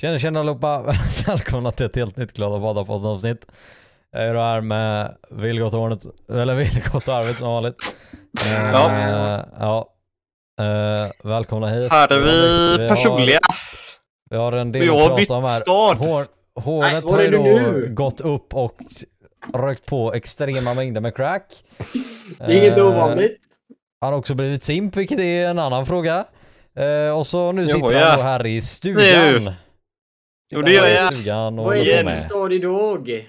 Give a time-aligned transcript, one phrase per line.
[0.00, 0.94] Tjena tjena allihopa!
[1.26, 3.46] Välkomna till ett helt nytt Glada Badar avsnitt.
[4.12, 7.76] Jag är här med Vilgot och Hornet, eller Vilgot och Arvid som vanligt.
[8.46, 9.44] Eh, Ja.
[9.60, 9.88] ja.
[10.64, 11.90] Eh, välkomna hit.
[11.92, 13.38] Här är har- vi har- personliga.
[14.30, 15.60] Vi har en Vi del har att bytt prata om här.
[15.60, 15.96] stad.
[15.96, 16.26] Hår,
[16.60, 17.88] Hornet Nej, har ju du då nu?
[17.94, 18.76] gått upp och
[19.54, 21.64] rökt på extrema mängder med crack.
[22.38, 23.36] Det är inget Eh, ovanligt.
[24.00, 26.24] Han har också blivit simp, vilket är en annan fråga.
[26.78, 28.06] Eh, och så nu Jo, sitter ja.
[28.06, 29.44] han då här i stugan.
[29.44, 29.52] Nu.
[30.50, 31.12] Jo det gör jag.
[31.12, 32.20] Stugan och Vad är det med.
[32.20, 33.28] stad idag?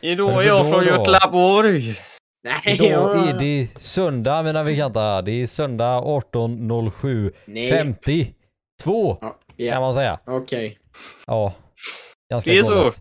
[0.00, 0.84] Idag är jag från?
[0.86, 1.96] Göteborg.
[2.44, 5.22] Nej, Idag är det söndag mina bekanta.
[5.22, 7.32] Det är söndag 18.07.
[7.44, 7.70] Nej.
[7.70, 9.80] 52 Ja, kan ja.
[9.80, 10.18] man säga.
[10.26, 10.78] okej.
[11.26, 11.54] Ja.
[12.30, 12.92] Ganska Det är så.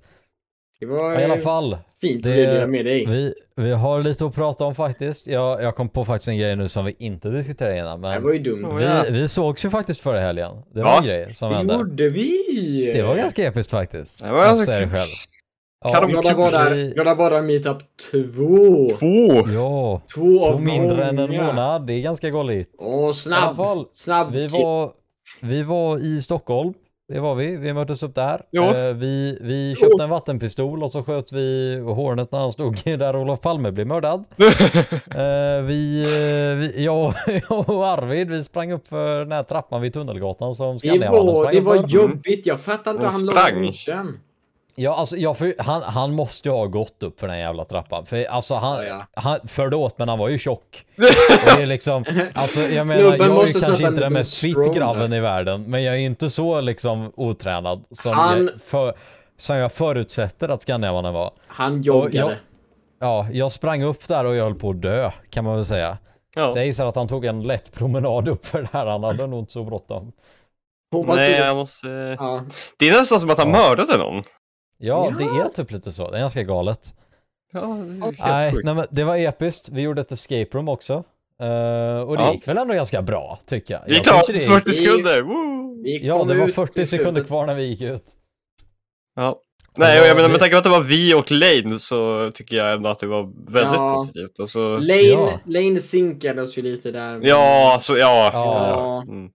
[0.80, 1.77] Det var Ja, I alla fall.
[2.02, 3.05] fint det- att bjuda med dig.
[3.05, 5.27] Vi, vi har lite att prata om faktiskt.
[5.27, 8.02] Jag, jag kom på faktiskt en grej nu som vi inte diskuterade innan.
[8.02, 8.77] Det Men var ju dumt.
[8.77, 10.52] Vi, vi sågs ju faktiskt förra helgen.
[10.73, 10.98] Det var Ja.
[10.98, 11.73] en grej som Det hände.
[11.73, 12.91] gjorde vi!
[12.95, 14.23] Det var ganska episkt faktiskt.
[14.23, 14.90] Det var Jag ganska det kul.
[14.90, 15.08] själv.
[15.84, 17.77] Kan Ja, de- Glada badar, glada badar meetup
[18.12, 18.87] 2.
[18.99, 19.49] Två.
[19.54, 21.87] ja, Två på av mindre än en månad.
[21.87, 22.68] Det är ganska galet.
[22.77, 23.55] Åh, I alla snabb.
[23.55, 24.32] fall, Snabb.
[24.32, 24.91] Vi var,
[25.41, 26.74] vi var i Stockholm.
[27.10, 27.55] Det var vi.
[27.55, 28.41] Vi möttes upp där.
[28.52, 28.63] Jo.
[28.63, 33.15] Eh, vi, vi köpte en vattenpistol och så sköt vi Hornet när han stod där
[33.15, 34.24] Olof Palme blev mördad.
[35.10, 37.13] Eh, vi, eh, vi jag,
[37.49, 41.26] jag och Arvid, vi sprang upp för den här trappan vid Tunnelgatan som Det Skandiamannen
[41.26, 41.87] var, sprang det var för.
[41.87, 42.46] jobbigt.
[42.46, 43.34] Jag fattar inte hur han la.
[44.82, 48.05] Ja, alltså, för, han, han måste ju ha gått upp för den jävla trappan.
[48.05, 50.86] För alltså han, Ja, han förde åt men han var ju tjock.
[50.98, 51.04] Och
[51.55, 54.74] det är liksom, alltså jag menar, Snubben jag är ju kanske inte den mest fit
[54.76, 55.63] grabben i världen.
[55.63, 58.94] Men jag är inte så liksom otränad som, Han- jag, för,
[59.38, 61.32] som jag förutsätter att Skandiamannen var.
[61.48, 62.18] Han joggade.
[62.18, 62.32] jag-
[63.02, 65.97] Ja, jag sprang upp där och jag höll på att dö kan man väl säga.
[66.36, 66.52] Ja.
[66.52, 68.86] Så jag gissar att han tog en lätt promenad upp för det här.
[68.86, 70.12] Han hade nog inte så bråttom.
[70.91, 72.16] Hoppas Nej det- jag måste...
[72.19, 72.44] Ja.
[72.80, 73.58] Det är nästan som att han Ja.
[73.69, 74.24] mördade någon.
[74.80, 76.12] Ja, det är typ lite så.
[76.12, 76.80] Det är ganska galet.
[77.53, 79.69] Ja, det är helt Nej, nej men det var episkt.
[79.69, 80.94] Vi gjorde ett escape room också.
[81.42, 82.31] Eh, och det Ja.
[82.34, 83.81] gick väl ändå ganska bra, tycker jag.
[83.86, 84.80] Vi är jag klara tyckte på det 40 gick...
[84.80, 85.22] Vi- sekunder.
[85.22, 85.84] Woo!
[85.84, 87.28] Vi Ja, kom det var ut 40 till sekunder slutet.
[87.28, 88.03] kvar när vi gick ut.
[89.16, 89.40] Ja.
[89.78, 92.56] Nej, och jag menar med tanke på att det var vi och Lane så tycker
[92.56, 93.96] jag ändå att det var väldigt Ja.
[93.98, 94.40] positivt.
[94.40, 95.40] Alltså, Lane, Ja.
[95.46, 97.20] Lane sinkade oss ju lite där.
[97.24, 98.30] ja, så ja.
[98.34, 99.02] Ja.
[99.08, 99.30] Mm.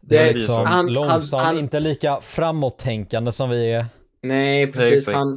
[0.00, 3.86] Det är liksom han- han- långsamt, han- inte lika framåttänkande som vi är.
[4.24, 5.06] Nej, precis.
[5.08, 5.36] Han,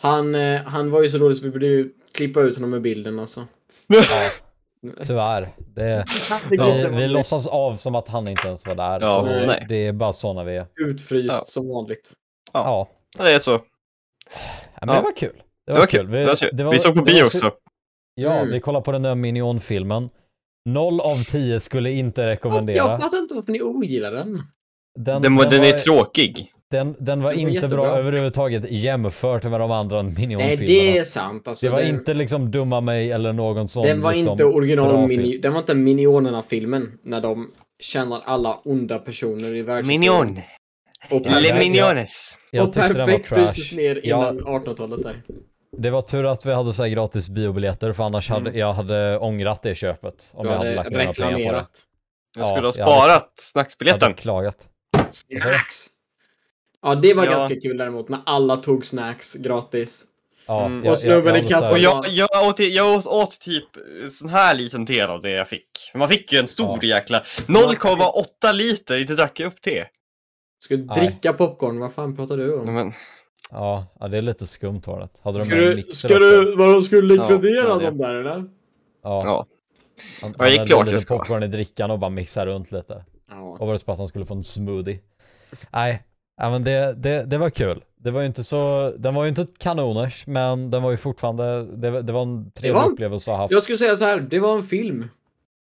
[0.00, 2.82] han, eh, han var ju så dålig så vi borde ju klippa ut honom med
[2.82, 3.46] bilden alltså.
[3.86, 4.30] Ja,
[5.04, 5.54] tyvärr.
[5.74, 6.04] Det,
[6.50, 9.00] vi, vi låtsas av som att han inte ens var där.
[9.00, 9.66] Ja, nej.
[9.68, 10.66] Det är bara såna vi är.
[10.80, 11.44] utfryst Ja.
[11.46, 12.12] som vanligt.
[12.52, 12.88] Ja,
[13.18, 13.50] Det är så.
[13.50, 13.60] ja
[14.80, 14.94] men Ja.
[14.94, 15.42] det var kul.
[15.66, 16.10] Det Det var kul.
[16.10, 16.50] Det var kul.
[16.52, 17.50] det var- Vi såg på bio så- också.
[18.14, 18.50] Ja, Mm.
[18.52, 20.08] vi kollade på den nya Minion-filmen.
[20.64, 22.98] 0 av 10 skulle inte Jag rekommendera.
[23.00, 24.42] fattar inte varför ni ogillar den.
[24.98, 26.52] Den, Den, den, den är tråkig.
[26.70, 27.76] Den, den var Den var inte jättebra.
[27.82, 30.66] bra överhuvudtaget jämfört med de andra Nej, Minion-filmerna.
[30.66, 31.48] det är sant.
[31.48, 34.44] Alltså, Det var den, inte liksom Dumma mig eller någon sån den var liksom, inte
[34.44, 35.40] original bra mini, film.
[35.40, 40.40] Den var inte Minionerna-filmen när de känner alla onda personer i världshistorien.
[41.10, 42.38] Och Ja, Le jag- Miniones.
[42.50, 43.76] Jag och tyckte den var perfekt trash.
[43.76, 44.16] ner Ja.
[44.30, 45.22] innan 1800-talet där.
[45.78, 48.58] Det var tur att vi hade så här gratis biobiljetter för annars hade Mm.
[48.60, 50.30] jag hade ångrat det köpet.
[50.34, 51.26] Om Du jag hade hade lagt pengar på det.
[51.28, 51.70] reklamerat.
[52.36, 54.14] Jag Ja, skulle ha jag hade- sparat Jag hade snacksbiljetten.
[54.14, 54.56] klagat.
[55.10, 55.86] Snacks!
[56.82, 57.30] Ja, det var Ja.
[57.30, 60.04] ganska kul däremot när alla tog snacks gratis.
[60.46, 60.84] Ja, Mm.
[60.84, 61.80] jag- Och snubben i kassan.
[61.80, 63.64] Jag, jag, åt, jag åt, åt typ
[64.10, 65.68] sån här liten del av det jag fick.
[65.94, 69.86] Man fick ju en stor jäkla 0,8 liter, inte drack jag upp det.
[70.64, 71.06] Ska du Nej.
[71.06, 71.78] dricka popcorn?
[71.80, 72.74] Vad fan pratar du om?
[72.74, 72.92] Men,
[73.50, 75.08] Ja, ja, det är lite skumt var det.
[75.22, 76.18] Hade de Ska du, ska också?
[76.18, 78.44] du, vadå, ska du likvidera Ja, dem där eller?
[79.02, 79.20] Ja.
[79.24, 79.46] ja.
[80.22, 81.18] Han, Ja, det är han klart jag lite ska.
[81.18, 83.04] popcorn i drickan och bara mixa runt lite.
[83.30, 83.40] Ja.
[83.60, 84.98] Och var det så att han skulle få en smoothie.
[85.72, 86.02] Nej,
[86.38, 87.84] ja, men det, det, det var kul.
[87.96, 91.64] Det var ju inte så, den var ju inte kanoners, men den var ju fortfarande,
[91.76, 93.52] det, det var en trevlig var en- upplevelse att ha haft.
[93.52, 95.08] Jag skulle säga så här, det var en film.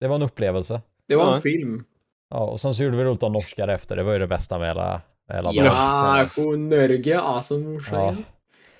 [0.01, 0.81] Det var en upplevelse.
[1.09, 1.37] Det var Ja.
[1.37, 1.85] en film.
[2.31, 4.59] Ja, och sen så gjorde vi roligt av norskar efter, det var ju det bästa
[4.59, 5.65] med hela, med hela dagen.
[5.65, 8.01] Ja, på Norge alltså morsan.
[8.05, 8.15] Ja.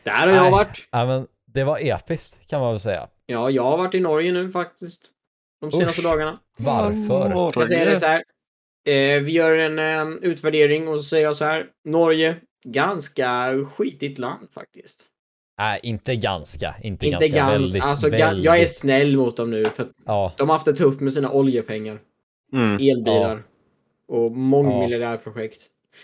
[0.03, 0.51] Där har jag Nej.
[0.53, 0.89] varit.
[0.91, 3.07] Ja, men det var episkt kan man väl säga.
[3.27, 5.03] Ja, jag har varit i Norge nu faktiskt.
[5.61, 6.07] De senaste Usch.
[6.07, 6.39] dagarna.
[6.57, 7.31] Varför?
[7.31, 8.23] Jag säger det så här.
[8.91, 11.67] Eh, vi gör en eh, utvärdering och så säger jag så här.
[11.85, 15.03] Norge, ganska skitigt land faktiskt.
[15.59, 16.75] Nej, inte ganska.
[16.83, 17.37] Inte, Inte ganska.
[17.39, 17.53] ganska.
[17.53, 18.45] Väldigt, Alltså, väldigt.
[18.45, 21.31] jag är snäll mot dem nu för Ja, de har haft det tufft med sina
[21.33, 21.99] oljepengar.
[22.53, 22.75] Mm.
[22.75, 23.43] Elbilar.
[24.09, 25.63] Och mångmiljardärprojekt.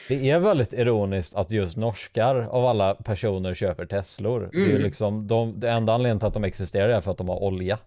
[0.08, 4.48] det är väldigt ironiskt att just norskar av alla personer köper Teslor.
[4.52, 4.82] Det är Mm.
[4.82, 7.78] liksom, de, det enda anledningen till att de existerar är för att de har olja.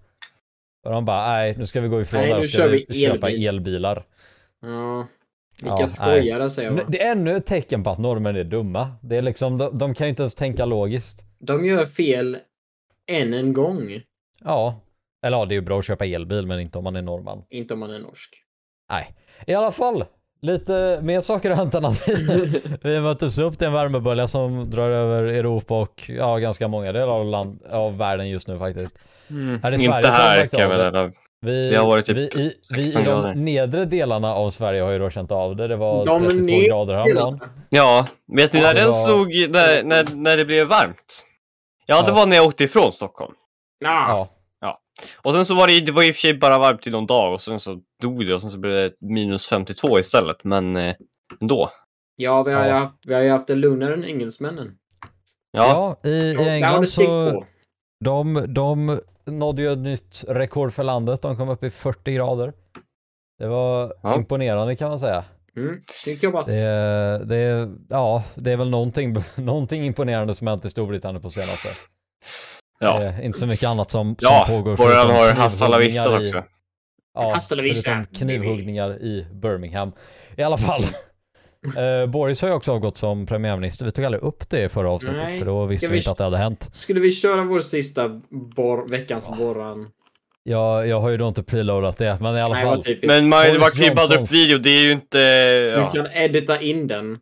[0.85, 2.69] Och de bara, nej, nu ska vi gå ifrån Nej, det här och ska kör
[2.69, 4.03] vi vi köpa elbil." elbilar.
[4.61, 5.07] Ja.
[5.61, 6.91] Vilka Ja, skojare säger Men jag.
[6.91, 8.91] Det är ännu ett tecken på att norrmän är dumma.
[9.01, 11.23] Det är liksom, de, de kan ju inte ens tänka logiskt.
[11.39, 12.37] De gör fel
[13.07, 14.01] än en gång.
[14.43, 14.81] Ja.
[15.25, 17.43] Eller ja, det är ju bra att köpa elbil, men inte om man är norrman.
[17.49, 18.43] Inte om man är norsk.
[18.89, 19.15] Nej.
[19.47, 20.05] I alla fall,
[20.41, 24.69] lite mer saker har hänt än att vi, vi möttes upp till en värmebölja som
[24.69, 28.99] drar över Europa och ja, ganska många delar av, land, av världen just nu faktiskt.
[29.29, 29.59] Mm.
[29.63, 31.11] Här i Sverige Inte här kan meddela.
[31.41, 34.81] Vi, Det har varit typ vi, i, vi 16 i de nedre delarna av Sverige
[34.81, 35.67] har ju då känt av det.
[35.67, 37.39] Det var De 32 nedre grader häromdagen.
[37.69, 41.25] Ja, vet ni Ja, när det den var- slog, när, när, när det blev varmt?
[41.87, 42.15] Ja, det Ja.
[42.15, 43.33] var när jag åkte ifrån Stockholm.
[43.79, 44.29] Ja.
[44.61, 44.79] Ja,
[45.23, 47.05] Och sen så var det, det var i och för sig bara varmt i någon
[47.07, 50.43] dag och sen så dog det och sen så blev det minus 52 istället.
[50.43, 50.95] Men eh,
[51.41, 51.69] ändå.
[52.15, 52.77] Ja, vi har, ju Ja.
[52.79, 54.71] haft, vi har ju haft det lugnare än engelsmännen.
[55.51, 56.09] Ja, ja.
[56.09, 57.43] i, i det England så
[58.05, 59.01] de, de
[59.31, 61.21] nådde ju ett nytt rekord för landet.
[61.21, 62.53] De kom upp i 40 grader.
[63.39, 64.15] Det var Ja.
[64.15, 65.23] imponerande kan man säga.
[65.57, 65.81] Mm.
[66.03, 66.45] Snyggt jobbat.
[66.45, 71.29] Det, är- det, ja, det är väl någonting, någonting imponerande som hänt i Storbritannien på
[71.29, 71.69] senaste.
[72.79, 72.99] ja.
[72.99, 74.77] Det är inte så mycket annat som, Ja, som pågår.
[74.77, 76.49] förutom har Hasta la knivhuggningar Vista i- också.
[77.13, 79.91] Ja, förutom knivhuggningar i Birmingham.
[80.35, 80.85] I alla fall.
[81.77, 83.85] Eh, Boris har ju också avgått som premiärminister.
[83.85, 85.39] Vi tog aldrig upp det i förra avsnittet Nej.
[85.39, 86.69] för då visste Ska vi vi- inte att det hade hänt.
[86.73, 88.07] Skulle vi köra vår sista
[88.55, 89.87] bor, veckans borran?
[90.43, 92.83] Jag, jag har ju då inte preloadat det, men i alla Nej, fall.
[93.03, 93.45] Men man,
[93.95, 95.17] bara dra upp video, det är ju inte...
[95.65, 95.91] Du Ja.
[95.91, 97.17] kan edita in den.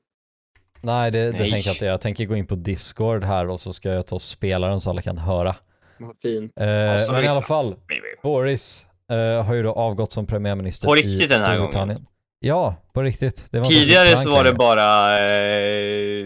[0.82, 1.38] Nej, det, det Nej.
[1.52, 1.86] tänker jag inte.
[1.86, 4.82] Jag tänker gå in på Discord här och så ska jag ta och spela den
[4.82, 5.56] så alla kan höra.
[6.00, 6.52] Vad fint.
[6.60, 7.76] Eh, Alltså, men i alla fall,
[8.24, 12.06] Boris eh, har ju då avgått som premiärminister På i riktigt den här Storbritannien.
[12.40, 13.52] Ja, på riktigt.
[13.70, 15.20] Tidigare så var det bara...
[15.20, 16.26] Eh,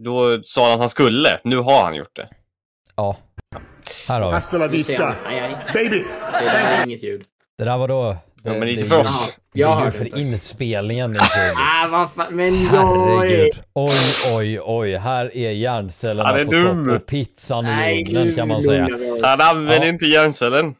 [0.00, 1.38] då sa han att han skulle.
[1.44, 2.28] Nu har han gjort det.
[2.96, 3.16] Ja.
[4.08, 4.34] Här har vi.
[4.34, 5.56] Hasta la vista, nej.
[5.74, 5.98] baby!
[6.32, 7.22] Det där är inget ljud.
[7.58, 8.12] Det där var då...
[8.12, 9.36] Det, Ja, men inte det för oss.
[9.54, 10.20] ju- Jag hörde för inte.
[10.20, 11.16] inspelningen.
[11.82, 12.36] Ah, vad fan.
[12.36, 12.54] Men.
[12.66, 13.62] Herregud.
[13.74, 13.90] Oj,
[14.36, 14.96] oj, oj.
[14.96, 16.84] Här är hjärncellerna Han är på dum.
[16.86, 18.88] topp och pizzan Nej, i ugnen kan man säga.
[19.22, 19.92] Han använder Ja.
[19.92, 20.74] inte hjärncellen.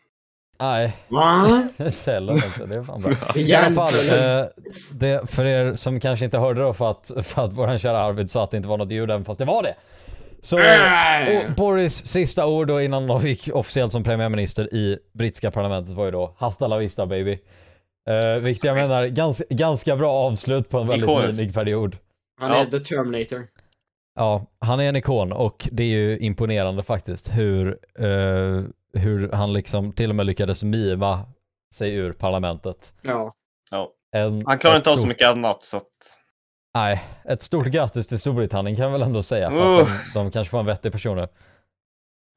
[0.60, 1.68] Nej, Va?
[1.92, 2.66] cellen inte.
[2.66, 3.14] Det är fan bra.
[3.34, 3.92] I alla fall,
[4.40, 4.46] eh,
[4.92, 8.30] det, för er som kanske inte hörde då för att, för att våran kära Arvid
[8.30, 9.74] sa att det inte var något ljud även fast det var det.
[10.42, 15.94] Så och Boris sista ord då innan han gick officiellt som premiärminister i brittiska parlamentet
[15.94, 17.38] var ju då Hasta la vista baby.
[18.10, 21.38] Uh, vilket jag menar, ganska, ganska bra avslut på en väldigt Ikoniskt.
[21.40, 21.96] minig period.
[22.40, 22.56] Han Ja.
[22.56, 23.46] är the Terminator.
[24.18, 29.52] Ja, han är en ikon och det är ju imponerande faktiskt hur, eh, hur han
[29.52, 31.26] liksom till och med lyckades mima
[31.75, 32.94] sig ur parlamentet.
[33.02, 33.34] Ja.
[33.70, 33.92] Ja.
[34.16, 35.87] En, Han klarar inte av så stort- mycket annat så att...
[36.75, 40.31] Nej, ett stort grattis till Storbritannien kan jag väl ändå säga för att de, de
[40.31, 41.28] kanske får en vettig person nu.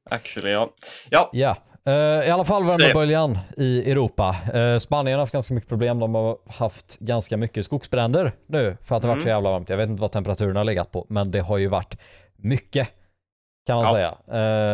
[0.09, 0.69] Actually, ja.
[1.09, 4.35] Ja, Ja, eh, i alla fall värmeböljan i Europa.
[4.55, 5.99] Uh, Spanien har haft ganska mycket problem.
[5.99, 9.35] De har haft ganska mycket skogsbränder nu för att det har varit så Mm.
[9.37, 9.69] jävla varmt.
[9.69, 11.97] Jag vet inte vad temperaturen har legat på, men det har ju varit
[12.35, 12.89] mycket
[13.65, 13.91] kan man Ja.
[13.91, 14.17] säga.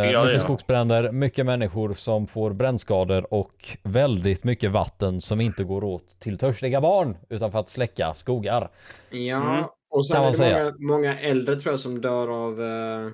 [0.04, 0.44] Eh, Ja, mycket ja.
[0.44, 6.38] skogsbränder, mycket människor som får brännskador och väldigt mycket vatten som inte går åt till
[6.38, 8.70] törstiga barn utan för att släcka skogar.
[9.10, 9.38] Ja.
[9.56, 9.64] Mm.
[9.92, 10.64] Och sen Kan man är det säga.
[10.64, 12.60] många, många äldre tror jag som dör av...
[12.62, 13.12] Uh,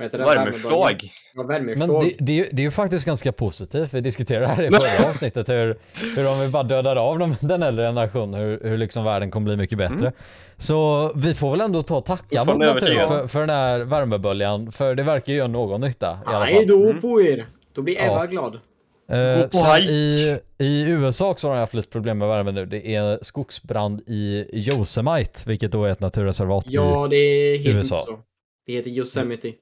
[0.00, 1.44] Ja,
[1.76, 3.94] Men det, det, är ju- det är ju faktiskt ganska positivt.
[3.94, 5.76] Vi diskuterade det här i förra avsnittet hur,
[6.16, 9.44] hur om vi bara dödar av dem, den äldre generationen, hur, hur liksom världen kommer
[9.44, 9.96] bli mycket bättre.
[9.98, 10.12] Mm.
[10.56, 13.08] Så vi får väl ändå ta och tacka mot natur övertygad.
[13.08, 16.66] för, för den här värmeböljan, för det verkar ju göra någon nytta i alla Nej
[16.66, 17.00] då Mm.
[17.00, 17.46] på er!
[17.74, 18.26] Då blir Eva Ja.
[18.26, 18.54] glad.
[19.12, 22.66] Eh, sen i, I USA också har de haft lite problem med värme nu.
[22.66, 27.16] Det är skogsbrand i Yosemite, vilket då är ett naturreservat i Ja, det
[27.56, 27.96] heter USA.
[27.96, 28.18] inte så.
[28.66, 29.52] Det heter Yosemite.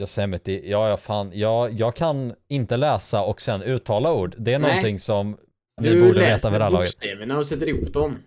[0.00, 0.52] Yosemite.
[0.70, 1.30] Ja, ja fan.
[1.34, 4.34] Jag, jag kan inte läsa och sen uttala ord.
[4.38, 4.68] Det är Nej.
[4.70, 5.36] någonting som
[5.80, 6.86] ni Du borde veta läser vid det här laget.
[6.88, 8.18] bokstäverna och sätter ihop dem.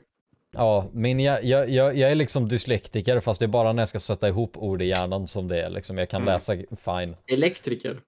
[0.51, 3.89] Ja, min, jag, jag, jag jag är liksom dyslektiker fast det är bara när jag
[3.89, 5.97] ska sätta ihop ord i hjärnan som det är liksom.
[5.97, 6.33] Jag kan Mm.
[6.33, 6.53] läsa
[6.85, 7.15] fine.
[7.27, 7.99] Elektriker.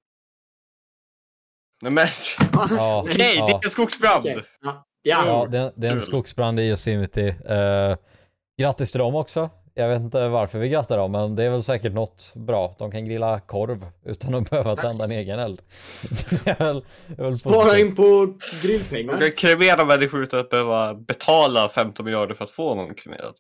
[1.82, 2.08] Nej men,
[2.77, 3.01] Ja.
[3.08, 3.46] okej, Ja.
[3.48, 4.20] det är en skogsbrand!
[4.20, 4.38] Okej.
[4.62, 4.86] Ja.
[5.03, 5.24] Ja.
[5.25, 7.22] Ja, det, är- det är en skogsbrand i Yosemite.
[7.50, 7.98] Uh,
[8.62, 9.50] grattis till dem också.
[9.74, 12.75] Jag vet inte varför vi grattar dem, men det är väl säkert något bra.
[12.80, 15.62] De kan grilla korv utan att behöva tända en egen eld.
[17.18, 19.20] väl, Spara in på grillpengar.
[19.20, 23.34] Kan kremera människor utan att behöva betala 15 miljarder för att få någon kremerad.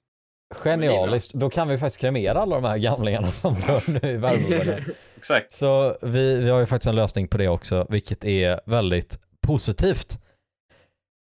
[0.55, 1.33] Genialiskt.
[1.33, 4.83] Då kan vi faktiskt kremera alla de här gamlingarna som dör nu i värmeböljan.
[5.17, 5.53] Exakt.
[5.53, 10.19] Så vi, vi har ju faktiskt en lösning på det också, vilket är väldigt positivt.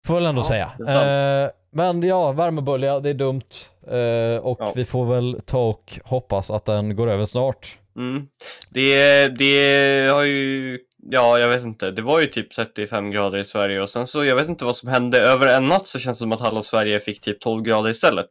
[0.07, 1.43] Får väl ändå Ja, säga.
[1.45, 3.41] Eh, men ja, värmebölja, det är dumt.
[3.87, 4.71] Eh, och Ja.
[4.75, 7.77] vi får väl ta och hoppas att den går över snart.
[7.97, 8.27] Mm.
[8.69, 10.79] Det, det har ju
[11.11, 11.91] ja, jag vet inte.
[11.91, 14.75] Det var ju typ 35 grader i Sverige och sen så, jag vet inte vad
[14.75, 15.19] som hände.
[15.21, 18.29] Över en natt så känns det som att halva Sverige fick typ 12 grader istället.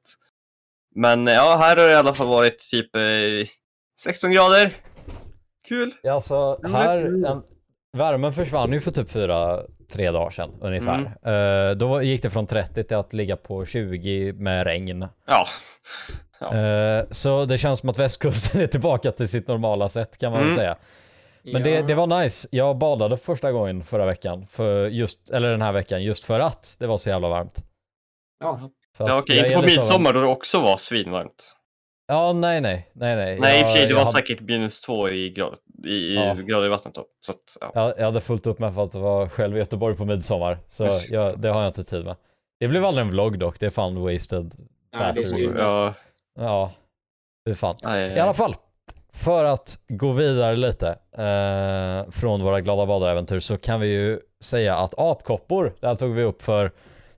[0.94, 3.02] Men ja, här har det i alla fall varit typ eh,
[4.00, 4.76] 16 grader.
[5.68, 5.90] Kul.
[6.02, 7.42] Ja, alltså men- här, en,
[7.96, 11.68] värmen försvann ju för typ fyra, tre dagar sedan ungefär.
[11.70, 15.06] Eh, då gick det från 30 till att ligga på 20 med regn.
[15.26, 15.46] Ja.
[16.40, 16.54] Ja.
[16.56, 20.40] Eh, så det känns som att västkusten är tillbaka till sitt normala sätt kan man
[20.40, 20.58] väl Mm.
[20.58, 20.76] säga.
[21.42, 22.48] Men det, det var nice.
[22.52, 26.76] Jag badade första gången förra veckan, för just, eller den här veckan, just för att
[26.78, 27.64] det var så jävla varmt.
[28.40, 28.60] Ja.
[28.98, 31.56] Ja, okej, inte på midsommar då det också var svinvarmt.
[32.10, 33.38] Ja, nej, nej, nej, nej.
[33.40, 36.14] Nej, i och för sig, det var hade- säkert minus två i, grad, i, i
[36.14, 36.34] Ja.
[36.34, 37.04] grader i vattnet då.
[37.20, 37.70] Så att, ja.
[37.74, 40.58] Jag, jag hade fullt upp med för att vara själv i Göteborg på midsommar.
[40.68, 42.16] Så jag, det har jag inte tid med.
[42.60, 44.54] Det blev aldrig en vlogg dock, det är fan wasted.
[44.92, 45.58] Ja, det är.
[45.58, 45.94] Ja,
[46.38, 46.72] Ja,
[47.44, 47.76] hur fan.
[47.84, 48.54] aj, I alla fall,
[49.12, 54.76] för att gå vidare lite eh, från våra glada badaräventyr så kan vi ju säga
[54.76, 56.72] att apkoppor, det här tog vi upp för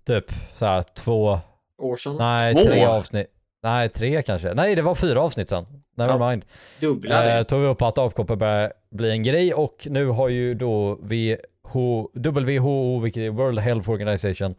[0.06, 1.38] typ så här två,
[1.78, 2.16] År sedan.
[2.18, 2.62] nej Två?
[2.62, 3.26] tre avsnitt.
[3.62, 4.54] Nej, tre kanske.
[4.54, 5.66] Nej, det var fyra avsnitt sen.
[5.96, 6.44] Never mind.
[6.80, 7.44] Dubbla Eh, det.
[7.44, 12.08] tog vi upp att apkoppor börjar bli en grej och nu har ju då WHO,
[12.14, 14.54] WHO, vilket är World Health Organization,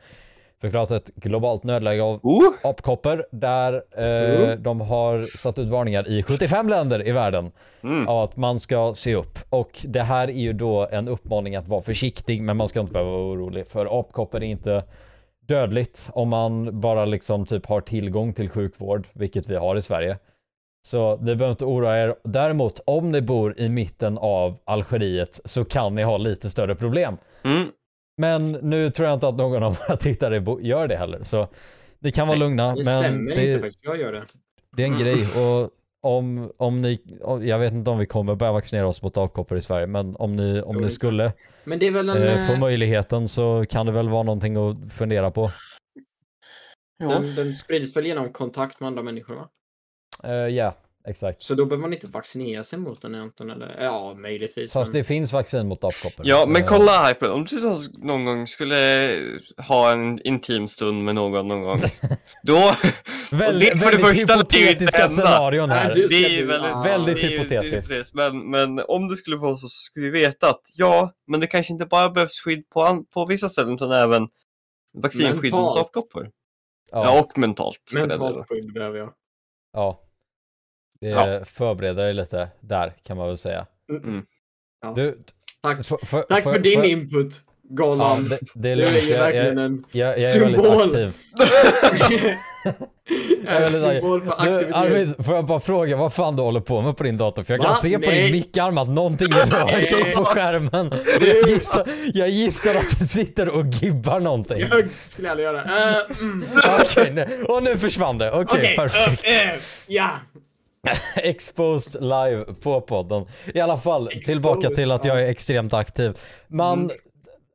[0.61, 4.63] förklarat ett globalt nödläge av Oh, apkoppor där eh, Mm.
[4.63, 7.51] de har satt ut varningar i 75 länder i världen
[7.83, 8.07] mm.
[8.07, 9.39] av att man ska se upp.
[9.49, 12.93] Och det här är ju då en uppmaning att vara försiktig men man ska inte
[12.93, 14.83] behöva vara orolig för apkoppor är inte
[15.47, 20.17] dödligt om man bara liksom typ har tillgång till sjukvård, vilket vi har i Sverige.
[20.85, 22.15] Så ni behöver inte oroa er.
[22.23, 27.17] Däremot om ni bor i mitten av Algeriet så kan ni ha lite större problem.
[27.43, 27.67] Mm.
[28.17, 31.23] Men nu tror jag inte att någon av våra tittare gör det heller.
[31.23, 31.47] Så
[31.99, 32.75] ni kan vara Nej, lugna.
[32.75, 33.85] Det men stämmer det, inte faktiskt.
[33.85, 34.23] Jag gör det.
[34.75, 35.69] det är en grej och
[36.03, 39.57] om, om ni, om- jag vet inte om vi kommer börja vaccinera oss mot apkoppor
[39.57, 41.33] i Sverige, men om ni, om ni skulle
[41.63, 42.27] Men det är väl en...
[42.27, 45.51] eh, få eh, möjligheten så kan det väl vara någonting att fundera på.
[46.99, 49.49] Den, den sprids väl genom kontakt med andra människor va?
[50.23, 50.75] Eh, Ja,
[51.07, 51.41] exakt.
[51.43, 53.77] Så då behöver man inte vaccinera sig mot den egentligen eller?
[53.83, 54.71] Ja, möjligtvis.
[54.73, 56.25] Fast men- det finns vaccin mot apkoppor.
[56.27, 57.61] Ja, men Eh, kolla här på Om du
[57.97, 58.75] någon gång skulle
[59.67, 61.79] ha en intim stund med någon någon gång.
[62.43, 62.73] Då...
[63.31, 65.09] Väldigt, det för det första lär det hypotetiska hända.
[65.13, 65.95] scenarion här.
[65.95, 66.83] du- Det är ju du- väldigt, ah.
[66.83, 67.89] Det är det är hypotetiskt.
[67.89, 68.13] precis.
[68.13, 71.47] Men, men om det skulle vara så, så skulle vi veta att ja, men det
[71.47, 74.27] kanske inte bara behövs skydd på, på vissa ställen utan även
[74.97, 75.79] vaccinskydd mot Mentalt.
[75.87, 76.29] apkoppor.
[76.91, 77.03] Ja.
[77.05, 77.77] Ja, och mentalt.
[77.95, 79.13] Mentalt skydd behöver jag.
[79.73, 80.02] ja.
[81.03, 81.39] Det Ja.
[81.45, 83.65] förbereder dig lite där kan man väl säga.
[84.03, 84.21] Mm.
[84.81, 84.93] Ja.
[84.95, 85.17] Du,
[85.61, 88.29] Tack, för, för, tack för din input, Ja, Golan.
[88.29, 90.95] det, det är du är ju Jag, verkligen jag, en jag, jag är väldigt symbol.
[90.95, 91.13] en
[93.61, 93.93] väldigt arg.
[93.95, 94.75] symbol för Du, aktivitet.
[94.75, 97.43] Arvid, får jag bara fråga vad fan du håller på med på din dator?
[97.43, 97.75] För jag kan Va?
[97.75, 98.23] se på Nej.
[98.23, 100.91] din mickarm att någonting rör sig på skärmen.
[101.21, 104.59] Jag gissar, jag gissar att du sitter och gibbar någonting.
[104.59, 105.63] Jag skulle aldrig göra.
[105.63, 106.45] Uh, mm.
[106.81, 108.31] Okej, nu- och nu försvann det.
[108.31, 109.27] Okej, Okej, perfekt.
[109.27, 109.55] eh, eh,
[109.87, 110.09] ja.
[111.15, 113.25] Exposed live på podden.
[113.53, 116.17] I alla fall, tillbaka till att jag är extremt aktiv.
[116.47, 116.97] Man, Mm.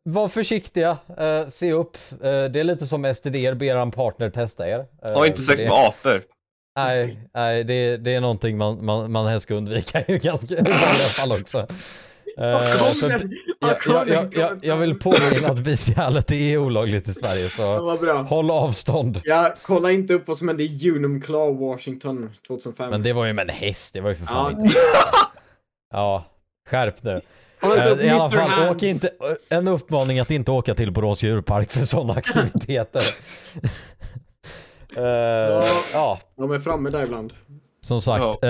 [0.03, 1.97] var försiktiga, eh, se upp.
[2.11, 4.87] Eh, det är lite som STD, ber en partner testa er.
[5.05, 6.23] Eh, Ha inte sex med apor.
[6.77, 10.65] Nej, nej det, det är någonting man, man, man helst ska undvika i ganska i
[11.21, 11.67] fall också.
[12.39, 12.45] Eh,
[13.61, 18.51] jag, jag, jag, jag, jag vill påminna att bestiality är olagligt i Sverige så håll
[18.51, 19.21] avstånd.
[19.25, 22.91] Ja, kolla inte upp vad som hände i Unum Claw, Washington 2005.
[22.91, 24.61] Men det var ju med en häst, det var ju för fan Ja.
[24.63, 24.75] inte...
[25.93, 26.25] Ja,
[26.71, 27.21] skärp nu.
[27.61, 29.11] Kolla Eh, I alla fall, åk inte,
[29.49, 33.03] en uppmaning att inte åka till Borås djurpark för sådana aktiviteter.
[34.97, 37.33] Eh, ja, De är framme där ibland.
[37.81, 38.45] som sagt.
[38.45, 38.49] eh,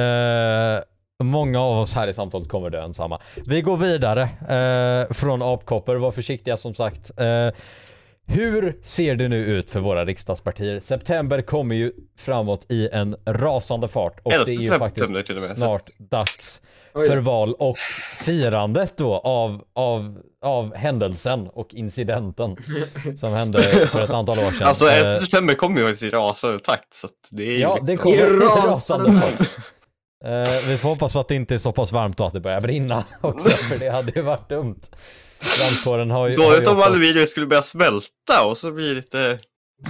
[1.25, 3.21] många av oss här i samtalet kommer dö ensamma.
[3.47, 5.97] Vi går vidare eh, från apkoppor.
[5.97, 7.11] Var försiktiga som sagt.
[7.21, 7.49] Eh,
[8.27, 10.81] hur ser det nu ut för våra riksdagspartier?
[10.81, 15.13] September kommer ju framåt i en rasande fart och det är ju faktiskt
[15.57, 16.61] snart dags
[16.93, 17.79] för val och
[18.21, 22.57] firandet då av, av, av händelsen och incidenten
[23.17, 24.69] som hände för ett antal år sedan.
[24.69, 26.95] Alltså, Eh, 11 september kommer ju i rasande takt.
[26.95, 29.21] Så att det är ju Ja, det kommer I rasande rasande
[30.25, 32.61] Eh, vi får hoppas att det inte är så pass varmt och att det börjar
[32.61, 34.81] brinna också, för det hade ju varit dumt.
[35.59, 36.35] Brandkåren har ju...
[36.35, 39.39] Dåligt om aluminium skulle börja smälta och så blir det lite...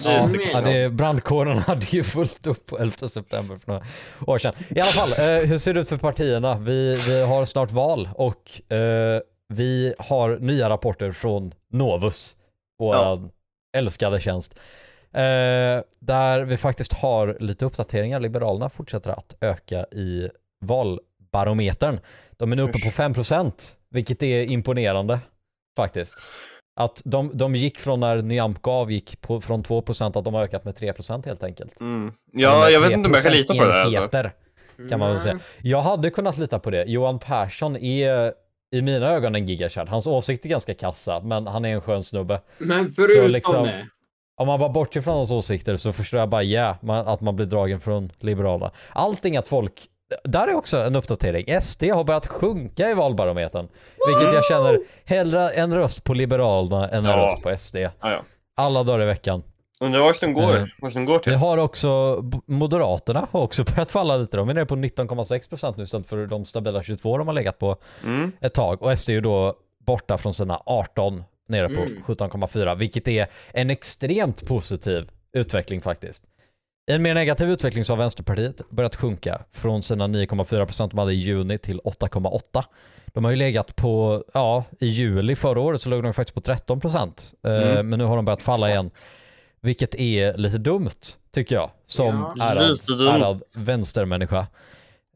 [0.04, 3.86] Ja, ja det, brandkåren hade ju fullt upp på 11 september för några
[4.26, 4.54] år sedan.
[4.68, 6.58] I alla fall, eh, hur ser det ut för partierna?
[6.58, 12.36] Vi, vi har snart val och eh, vi har nya rapporter från Novus,
[12.78, 13.20] vår Ja.
[13.76, 14.58] älskade tjänst.
[15.12, 18.20] Eh, där vi faktiskt har lite uppdateringar.
[18.20, 20.28] Liberalerna fortsätter att öka i
[20.60, 22.00] valbarometern.
[22.36, 23.52] De är nu uppe på 5%,
[23.90, 25.20] vilket är imponerande
[25.76, 26.16] faktiskt.
[26.80, 30.64] Att de, de gick från när Nyamko avgick på, från 2% att de har ökat
[30.64, 31.80] med 3% helt enkelt.
[31.80, 32.12] Mm.
[32.32, 34.30] Ja, jag vet inte om jag kan lita på det där alltså.
[34.90, 35.38] kan man väl säga.
[35.62, 36.84] Jag hade kunnat lita på det.
[36.84, 38.32] Johan Persson är
[38.70, 39.88] i mina ögon en gigachad.
[39.88, 42.40] Hans åsikt är ganska kassa, men han är en skön snubbe.
[42.58, 43.88] Men förutom liksom- det.
[44.38, 47.36] Om man bara bortser från hans åsikter så förstår jag bara ja, man, att man
[47.36, 48.70] blir dragen från Liberalerna.
[48.92, 49.86] Allting att folk,
[50.24, 51.60] där är också en uppdatering.
[51.60, 53.68] SD har börjat sjunka i valbarometern.
[54.08, 57.16] Vilket jag känner, hellre en röst på Liberalerna än en Ja.
[57.26, 57.76] röst på SD.
[57.76, 58.20] Ja, ja.
[58.56, 59.42] Alla dagar i veckan.
[59.80, 61.34] Undrar vart de går, Eh, vart de går Vi till.
[61.34, 64.36] har också, Moderaterna har också börjat falla lite.
[64.36, 67.76] De är nere på 19,6% nu istället för de stabila 22 de har legat på
[68.04, 68.32] Mm.
[68.40, 68.82] ett tag.
[68.82, 69.54] Och SD är ju då
[69.86, 72.02] borta från sina 18 nere på Mm.
[72.06, 76.24] 17,4 vilket är en extremt positiv utveckling faktiskt.
[76.90, 81.12] I en mer negativ utveckling så har Vänsterpartiet börjat sjunka från sina 9,4% de hade
[81.12, 82.64] i juni till 8,8.
[83.06, 86.40] De har ju legat på, ja, i juli förra året så låg de faktiskt på
[86.40, 87.34] 13%.
[87.46, 87.88] Eh, Mm.
[87.88, 88.90] Men nu har de börjat falla igen.
[89.60, 90.90] Vilket är lite dumt,
[91.32, 92.44] tycker jag, som Ja.
[92.44, 92.78] ärad,
[93.16, 94.46] ärad vänstermänniska.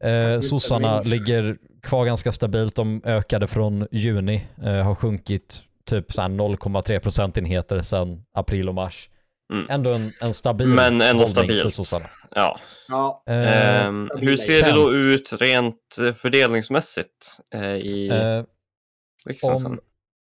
[0.03, 2.75] Eh, sossarna ligger kvar ganska stabilt.
[2.75, 8.75] De ökade från juni, eh, har sjunkit typ så här 0,3 procentenheter sedan april och
[8.75, 9.09] mars.
[9.53, 9.65] Mm.
[9.69, 11.61] Ändå en, en stabil Men ändå stabilt.
[11.61, 12.05] för sossarna.
[12.35, 12.59] Ja.
[12.87, 13.23] Ja.
[13.27, 18.43] Eh, Ehm, hur ser det då ut rent eh, fördelningsmässigt eh, i eh,
[19.43, 19.79] om,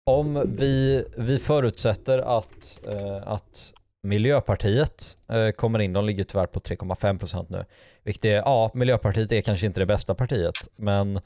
[0.06, 6.60] om vi, vi förutsätter att, eh, att Miljöpartiet eh, kommer in, de ligger tyvärr på
[6.60, 7.66] 3,5% nu.
[8.04, 11.20] Vilket är, ja, Miljöpartiet är kanske inte det bästa partiet, men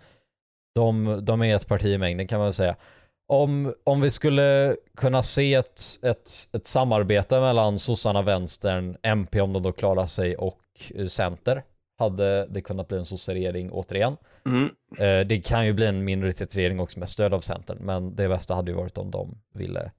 [0.75, 2.75] de, de är ett parti i mängden kan man väl säga.
[3.31, 9.53] Om, om vi skulle kunna se ett, ett, ett samarbete mellan sossarna, vänstern, MP om
[9.53, 10.61] de då klarar sig och
[10.95, 11.63] eh, Center
[11.99, 14.17] hade det kunnat bli en sosseregering återigen.
[14.45, 14.69] Mm.
[14.97, 18.55] Eh, Det kan ju bli en minoritetsregering också med stöd av Centern, men det bästa
[18.55, 19.91] hade ju varit om de ville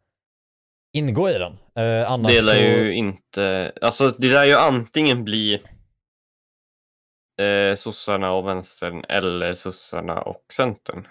[0.93, 1.53] ingå i den.
[1.77, 5.55] Eh, annars Det lär så, ju inte, alltså det lär ju antingen bli
[7.41, 11.07] eh, sossarna och vänstern eller sossarna och centern.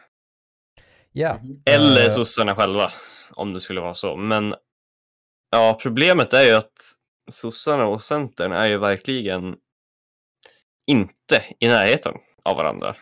[1.19, 1.38] Ja.
[1.43, 1.62] Mhm.
[1.65, 2.91] Eller Eh, sossarna själva,
[3.32, 4.15] om det skulle vara så.
[4.15, 4.55] Men
[5.51, 6.73] ja, problemet är ju att
[7.32, 9.55] sossarna och centern är ju verkligen
[10.91, 12.95] inte i närheten av varandra.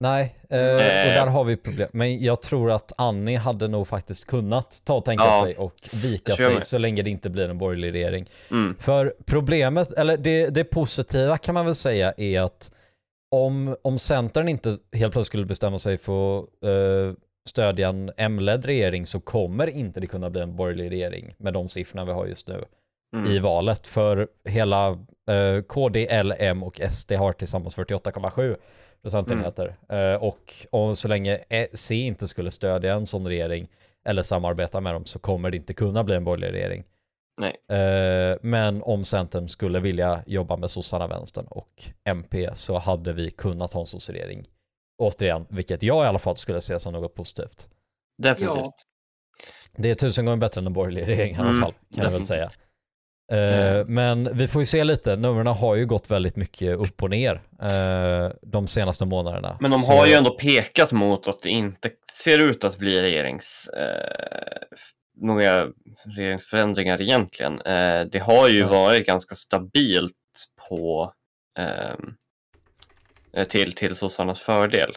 [0.00, 1.14] Nej, eh, och Eh.
[1.14, 1.88] där har vi problem.
[1.92, 5.74] Men jag tror att Annie hade nog faktiskt kunnat ta och tänka Ja, sig och
[5.92, 8.30] vika sig så länge det inte blir en borgerlig regering.
[8.50, 8.76] Mm.
[8.80, 12.72] För problemet, eller det, det positiva kan man väl säga är att
[13.30, 17.16] om, om Centern inte helt plötsligt skulle bestämma sig för att eh,
[17.48, 21.68] stödja en M-ledd regering så kommer inte det kunna bli en borgerlig regering med de
[21.68, 22.64] siffrorna vi har just nu
[23.16, 23.30] Mm.
[23.32, 23.86] i valet.
[23.86, 24.88] För hela
[25.30, 28.56] eh, KD, L, M och SD har tillsammans 48,7
[29.02, 29.76] procentenheter.
[29.88, 33.68] Eh, och, och så länge E- C inte skulle stödja en sån regering
[34.08, 36.84] eller samarbeta med dem så kommer det inte kunna bli en borgerlig regering.
[37.78, 43.30] Eh, men om Centern skulle vilja jobba med sossarna, vänstern och MP så hade vi
[43.30, 44.46] kunnat ha en sosseregering.
[44.98, 47.68] Återigen, vilket jag i alla fall skulle se som något positivt.
[48.22, 48.56] Definitivt.
[48.64, 48.72] Ja.
[49.76, 52.10] Det är tusen gånger bättre än en borgerlig regering i alla Mm, fall, kan jag
[52.10, 52.26] väl definitivt.
[52.28, 52.50] säga.
[53.32, 57.10] Eh, men vi får ju se lite, numren har ju gått väldigt mycket upp och
[57.10, 59.58] ner eh, de senaste månaderna.
[59.60, 63.00] Men de Så- har ju ändå pekat mot att det inte ser ut att bli
[63.00, 64.58] regerings, eh,
[65.16, 65.68] några
[66.16, 67.60] regeringsförändringar egentligen.
[67.60, 68.68] Eh, det har ju Ja.
[68.68, 70.12] varit ganska stabilt
[70.68, 71.12] på
[71.58, 71.94] eh,
[73.48, 74.90] till, till sossarnas fördel.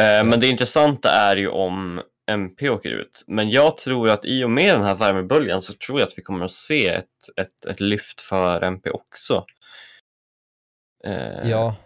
[0.00, 3.24] Eh, Men det intressanta är ju om MP åker ut.
[3.26, 6.22] Men jag tror att i och med den här värmeböljan så tror jag att vi
[6.22, 7.06] kommer att se ett,
[7.40, 9.44] ett, ett lyft för MP också.
[11.04, 11.76] Eh, Ja,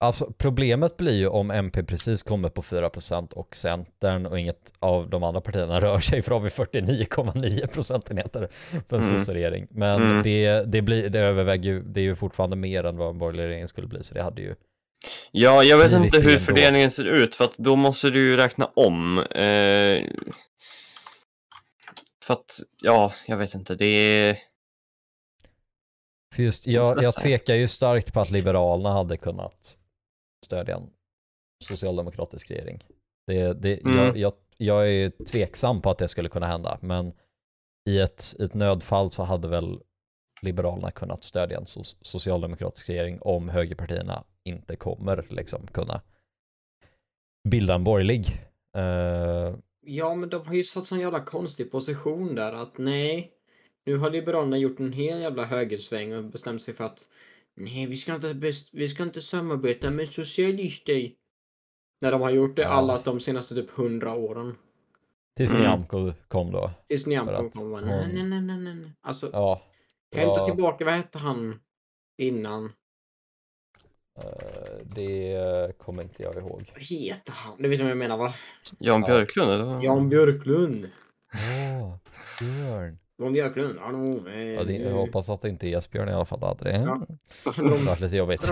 [0.00, 5.10] alltså problemet blir ju om MP precis kommer på 4% och Centern och inget av
[5.10, 8.48] de andra partierna rör sig för har vi 49,9 procentenheter
[8.88, 9.18] för en Mm.
[9.18, 9.66] sosseregering.
[9.70, 10.22] Men Mm.
[10.22, 13.44] det, det, blir, det överväger ju, det är ju fortfarande mer än vad en borgerlig
[13.48, 14.54] regering skulle bli så det hade ju
[15.30, 18.66] Ja, jag vet inte hur fördelningen ser ut för att då måste du ju räkna
[18.66, 19.18] om.
[19.18, 20.08] Eh,
[22.24, 24.38] för att, ja, jag vet inte, det är...
[26.34, 29.76] För just, jag, jag tvekar ju starkt på att Liberalerna hade kunnat
[30.46, 30.90] stödja en
[31.64, 32.84] socialdemokratisk regering.
[33.26, 33.96] Det, det, Mm.
[33.96, 37.12] jag, jag, jag är tveksam på att det skulle kunna hända, men
[37.90, 39.80] i ett, ett nödfall så hade väl
[40.42, 46.00] Liberalerna kunnat stödja en so socialdemokratisk regering om högerpartierna inte kommer liksom kunna
[47.48, 48.26] bilda en borgerlig.
[48.76, 53.32] Eh, Ja, men de har ju satt sån jävla konstig position där att nej,
[53.84, 57.06] nu har Liberalerna gjort en hel jävla högersväng och bestämt sig för att
[57.54, 61.12] nej, vi ska inte, best- vi ska inte samarbeta med socialister.
[62.00, 62.68] När de har gjort det Ja.
[62.68, 64.56] alla de senaste typ hundra åren.
[65.36, 65.62] Tills Mm.
[65.64, 66.70] Nyamko kom då.
[66.88, 68.92] Tills Nyamko kom bara, nej, nej, nej, nej, nej.
[69.00, 69.62] Alltså, Ja.
[70.14, 71.60] hämta ja, tillbaka, vad hette han
[72.18, 72.72] innan?
[74.18, 76.70] Eh, Det kommer inte jag ihåg.
[76.74, 77.62] Vad heter han?
[77.62, 78.34] Du vet vad jag menar va?
[78.78, 79.06] Jan Ja.
[79.06, 79.64] Björklund eller?
[79.64, 79.84] vad?
[79.84, 80.86] Jan Björklund.
[81.80, 81.94] Åh,
[82.40, 82.98] Björn.
[83.18, 84.28] Jan Björklund, hallå.
[84.28, 86.40] Eh, Ja, det, jag hoppas att det inte är Esbjörn i alla fall.
[86.40, 87.06] Det hade det Ja.
[87.86, 88.50] varit lite jobbigt.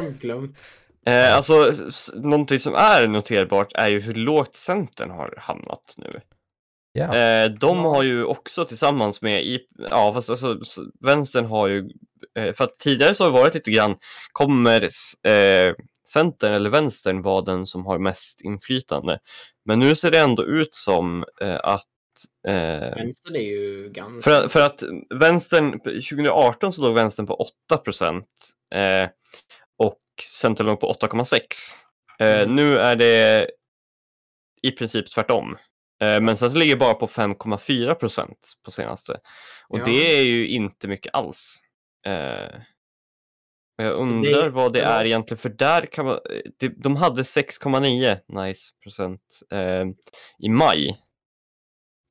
[1.06, 1.72] Eh, alltså,
[2.14, 6.08] någonting som är noterbart är ju hur lågt Centern har hamnat nu.
[6.92, 7.94] Ja, Eh, de Ja.
[7.94, 10.58] har ju också tillsammans med, i, ja fast alltså
[11.00, 11.88] vänstern har ju,
[12.54, 13.96] för att tidigare så har det varit lite grann,
[14.32, 15.74] kommer eh,
[16.08, 19.18] Centern eller vänstern vara den som har mest inflytande?
[19.64, 21.84] Men nu ser det ändå ut som eh, att
[22.48, 24.30] eh, Vänster är ju ganska...
[24.30, 24.82] för, för att
[25.14, 28.26] vänstern, 2018 så låg vänstern på 8 procent
[28.74, 29.08] eh,
[29.78, 31.34] och Centern låg på 8,6.
[32.20, 32.56] Eh, Mm.
[32.56, 33.50] Nu är det
[34.62, 35.56] i princip tvärtom.
[36.02, 39.12] Eh, men Centern ligger bara på 5,4 procent på senaste.
[39.68, 39.84] Och Ja.
[39.84, 41.60] det är ju inte mycket alls.
[42.06, 42.60] Eh,
[43.76, 46.18] jag undrar Det- vad det det var- är egentligen, för där kan man,
[46.58, 49.84] det, de hade 6,9 nice procent eh,
[50.38, 51.00] i maj.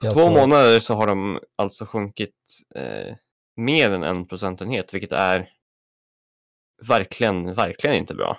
[0.02, 2.36] På jag två såg- månader så har de alltså sjunkit
[2.76, 3.16] eh,
[3.56, 5.50] mer än en procentenhet, vilket är
[6.88, 8.38] verkligen, verkligen inte bra.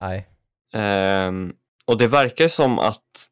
[0.00, 0.28] Nej,
[0.72, 3.28] Ehm, och det verkar som att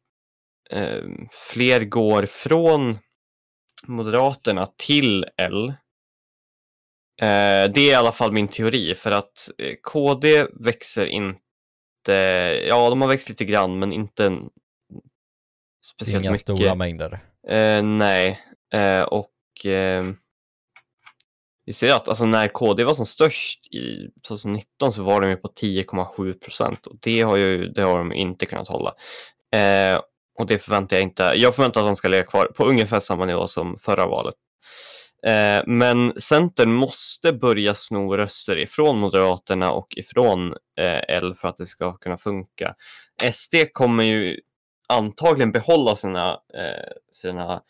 [0.69, 2.97] ehm, fler går från
[3.83, 5.73] Moderaterna till L.
[7.21, 12.13] Eh, det är i alla fall min teori, för att eh, KD växer inte,
[12.67, 14.37] ja de har växt lite grann, men inte
[15.93, 16.41] speciellt inga mycket.
[16.41, 17.19] stora mängder.
[17.47, 18.39] Eh, nej,
[18.73, 20.03] eh, och eh,
[21.65, 25.35] vi ser att alltså, när KD var som störst i 2019 så var de ju
[25.35, 28.93] på 10,7 procent och det har, ju, det har de inte kunnat hålla.
[29.55, 30.01] Eh,
[30.39, 31.33] och det förväntar jag inte.
[31.35, 34.35] Jag förväntar att de ska ligga kvar på ungefär samma nivå som förra valet.
[35.25, 41.57] Eh, men Centern måste börja sno röster ifrån Moderaterna och ifrån eh, L för att
[41.57, 42.75] det ska kunna funka.
[43.31, 44.39] SD kommer ju
[44.87, 47.61] antagligen behålla sina, eh, sina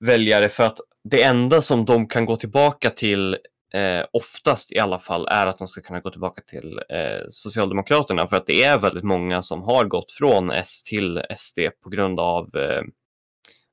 [0.00, 3.34] väljare för att det enda som de kan gå tillbaka till
[3.74, 8.28] eh, oftast i alla fall är att de ska kunna gå tillbaka till eh, Socialdemokraterna
[8.28, 12.20] för att det är väldigt många som har gått från S till SD på grund
[12.20, 12.82] av eh,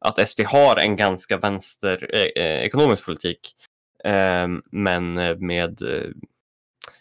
[0.04, 3.56] att SD har en ganska vänster eh, eh ekonomisk politik
[4.04, 6.10] eh, men eh, med eh,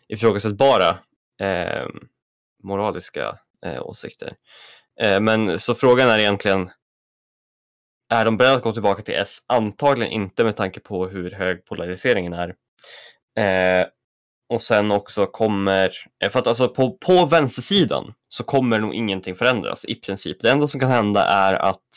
[0.09, 0.99] ifrågasättbara
[1.41, 1.87] eh,
[2.63, 4.35] moraliska eh, åsikter.
[5.01, 6.71] Eh, Men så frågan är egentligen,
[8.13, 9.39] är de beredda att gå tillbaka till S?
[9.47, 12.55] Antagligen inte med tanke på hur hög polariseringen är.
[13.39, 13.87] Eh,
[14.49, 15.93] och sen också kommer,
[16.25, 20.41] eh, för att alltså på, på vänstersidan så kommer nog ingenting förändras i princip.
[20.41, 21.89] Det enda som kan hända är att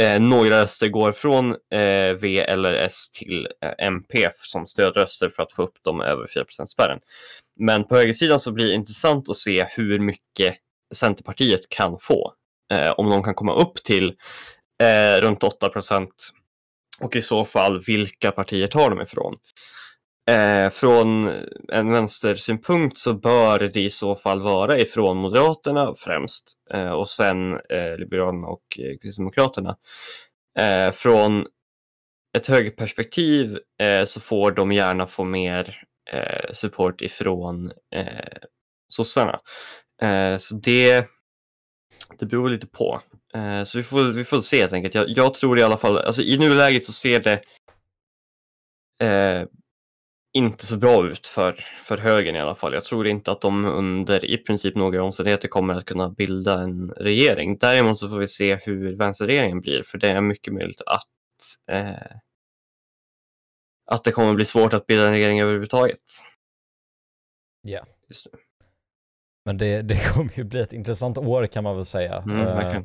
[0.00, 5.42] eh, några röster går från eh, V eller S till eh, MP som stödröster för
[5.42, 6.98] att få upp dem över 4%-spärren.
[7.56, 10.56] Men på högersidan så blir det intressant att se hur mycket
[10.94, 12.32] Centerpartiet kan få.
[12.72, 14.14] Eh, om de kan komma upp till
[14.82, 16.08] eh, runt 8%
[17.00, 19.34] och i så fall vilka partier tar de ifrån.
[20.30, 21.32] Eh, från
[21.72, 27.52] en vänstersynpunkt så bör det i så fall vara ifrån Moderaterna främst eh, och sen
[27.52, 29.76] eh, Liberalerna och eh, Kristdemokraterna.
[30.58, 31.46] Eh, från
[32.36, 35.82] ett högerperspektiv eh, så får de gärna få mer
[36.12, 38.38] eh, support ifrån eh,
[38.88, 39.40] sossarna.
[40.02, 41.06] Eh, så det,
[42.18, 43.00] det beror lite på.
[43.34, 44.94] Eh, så vi får, vi får se helt enkelt.
[44.94, 47.42] Jag, jag tror i alla fall, alltså i nuläget så ser det
[49.06, 49.48] eh,
[50.34, 51.52] inte så bra ut för,
[51.84, 52.74] för högern i alla fall.
[52.74, 56.90] Jag tror inte att de under i princip några omständigheter kommer att kunna bilda en
[56.90, 57.58] regering.
[57.58, 61.08] Däremot så får vi se hur vänsterregeringen blir, för det är mycket möjligt att
[61.70, 62.16] eh,
[63.86, 66.02] att det kommer bli svårt att bilda en regering överhuvudtaget.
[67.62, 67.86] Ja.
[68.08, 68.38] Just nu.
[69.44, 72.16] Men det, det kommer ju bli ett intressant år kan man väl säga.
[72.16, 72.82] Mm, Eh,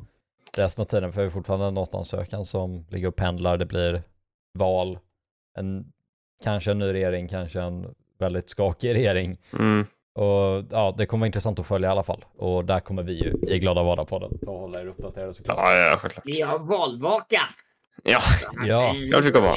[0.56, 3.56] resten av tiden för vi har fortfarande en någonstans-sökan som ligger och pendlar.
[3.56, 4.02] Det blir
[4.58, 4.98] val,
[5.58, 5.92] en,
[6.44, 9.38] kanske en ny regering, kanske en väldigt skakig regering.
[9.58, 9.86] Mm.
[10.14, 12.24] Och ja, det kommer vara intressant att följa i alla fall.
[12.36, 15.56] Och där kommer vi ju i Glada Vara-podden ta och hålla er uppdaterade såklart.
[15.58, 16.26] Ja, ja, självklart.
[16.26, 17.40] Vi har valvaka!
[18.04, 18.20] Ja,
[18.66, 18.94] Ja.
[18.94, 19.54] jag tycker vara.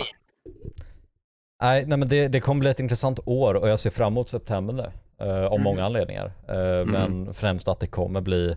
[1.62, 4.30] Nej, nej men det, det kommer bli ett intressant år och jag ser fram emot
[4.30, 4.92] september nu.
[5.26, 5.64] eh, av Mm.
[5.64, 6.32] många anledningar.
[6.48, 8.56] Eh, Men främst att det kommer bli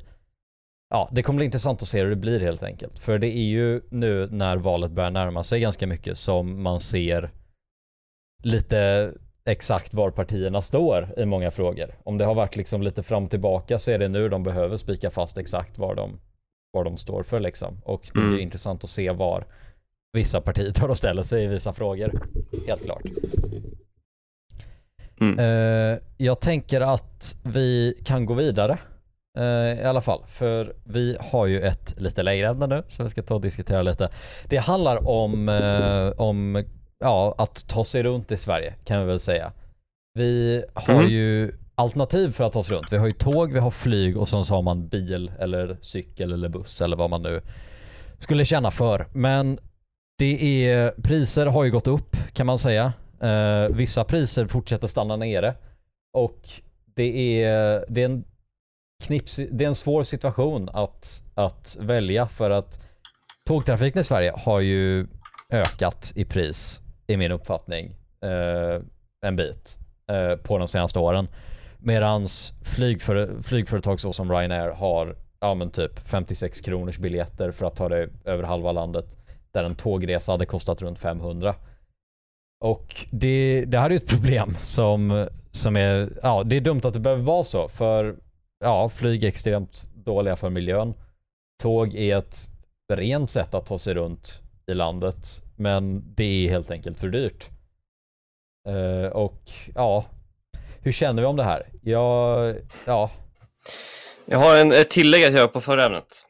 [0.90, 2.98] Ja, det kommer bli intressant att se hur det blir helt enkelt.
[2.98, 7.30] För det är ju nu när valet börjar närma sig ganska mycket som man ser
[8.46, 9.12] lite
[9.44, 11.94] exakt var partierna står i många frågor.
[12.04, 14.76] Om det har varit liksom lite fram och tillbaka så är det nu de behöver
[14.76, 16.18] spika fast exakt var de,
[16.72, 17.80] var de står för liksom.
[17.84, 18.40] Och det är Mm.
[18.40, 19.44] intressant att se var
[20.12, 22.12] vissa partier tar och ställer sig i vissa frågor.
[22.66, 23.02] Helt klart.
[25.20, 25.38] Mm.
[25.38, 28.78] Eh, jag tänker att vi kan gå vidare.
[29.38, 33.10] eh, I alla fall, för vi har ju ett lite längre ämne nu som vi
[33.10, 34.08] ska ta och diskutera lite.
[34.48, 36.64] Det handlar om, eh, om
[36.98, 39.52] ja, att ta sig runt i Sverige kan vi väl säga.
[40.14, 41.08] Vi har Mm.
[41.08, 42.92] ju alternativ för att ta sig runt.
[42.92, 46.32] Vi har ju tåg, vi har flyg och sen så har man bil eller cykel
[46.32, 47.40] eller buss eller vad man nu
[48.18, 49.06] skulle känna för.
[49.12, 49.58] Men
[50.18, 52.92] det är, priser har ju gått upp kan man säga.
[53.20, 55.54] Eh, vissa priser fortsätter stanna nere.
[56.12, 56.48] Och
[56.94, 58.24] det är, det är, en,
[59.04, 62.80] knips, det är en svår situation att, att välja för att
[63.46, 65.06] tågtrafiken i Sverige har ju
[65.50, 68.80] ökat i pris i min uppfattning eh,
[69.26, 69.78] en bit
[70.10, 71.28] eh, på de senaste åren.
[71.78, 77.76] Medans flygföre, flygföretag så som Ryanair har ja men typ 56 kronors biljetter för att
[77.76, 79.16] ta det över halva landet.
[79.52, 81.54] Där en tågresa hade kostat runt 500.
[82.60, 86.80] Och det, det här är ju ett problem som, som är, ja det är dumt
[86.84, 88.16] att det behöver vara så för
[88.60, 90.94] ja, flyg är extremt dåliga för miljön.
[91.62, 92.48] Tåg är ett
[92.92, 97.48] rent sätt att ta sig runt i landet men det är helt enkelt för dyrt.
[98.68, 99.42] Eh, och
[99.74, 100.04] ja,
[100.82, 101.66] hur känner vi om det här?
[101.82, 103.10] Jag, ja,
[104.24, 106.26] Jag har en ett tillägg att göra på förra ämnet.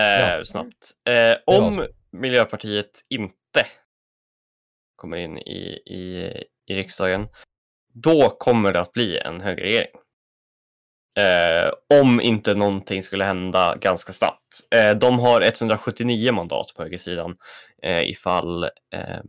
[0.00, 0.44] Eh, Ja.
[0.44, 0.90] Snabbt.
[1.08, 1.86] Eh, om.
[2.14, 3.66] Miljöpartiet inte
[4.96, 6.32] kommer in i, i,
[6.66, 7.28] i riksdagen,
[7.94, 9.90] då kommer det att bli en högerregering.
[11.18, 14.60] Eh, om inte någonting skulle hända ganska snabbt.
[14.74, 17.36] Eh, de har 179 mandat på högersidan
[17.82, 19.20] eh, ifall, ehm, eh,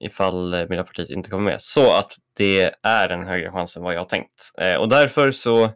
[0.00, 1.62] ifall Miljöpartiet inte kommer med.
[1.62, 4.52] Så att det är en högre chans än vad jag har tänkt.
[4.58, 5.70] Eh, och därför så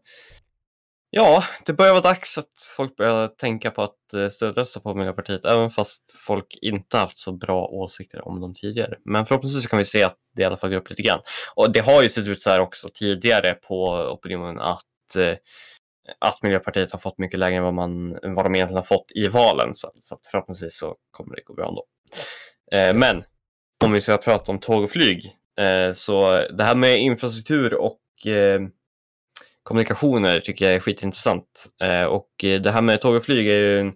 [1.17, 5.45] Ja, det börjar vara dags att folk börjar tänka på att eh, stödrösta på Miljöpartiet,
[5.45, 8.99] även fast folk inte haft så bra åsikter om dem tidigare.
[9.05, 11.21] Men förhoppningsvis kan vi se att det i alla fall går upp lite grann.
[11.55, 15.37] Och det har ju sett ut så här också tidigare på opinionen att, eh,
[16.19, 19.29] att Miljöpartiet har fått mycket lägre än vad, man, vad de egentligen har fått i
[19.29, 19.75] valen.
[19.75, 21.85] Så, så att förhoppningsvis så kommer det gå bra ändå.
[22.73, 23.25] Eh, men
[23.85, 28.27] om vi ska prata om tåg och flyg, eh, så det här med infrastruktur och
[28.27, 28.61] eh,
[29.63, 31.67] kommunikationer tycker jag är skitintressant.
[31.83, 33.93] Eh, och det här med tåg och flyg är ju en...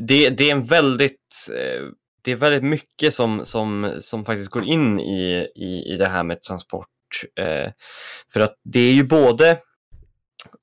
[0.00, 1.48] Det, det är en väldigt...
[1.54, 1.82] Eh,
[2.28, 6.22] det är väldigt mycket som, som, som faktiskt går in i, i, i det här
[6.22, 6.88] med transport.
[7.40, 7.72] Eh,
[8.32, 9.58] för att det är ju både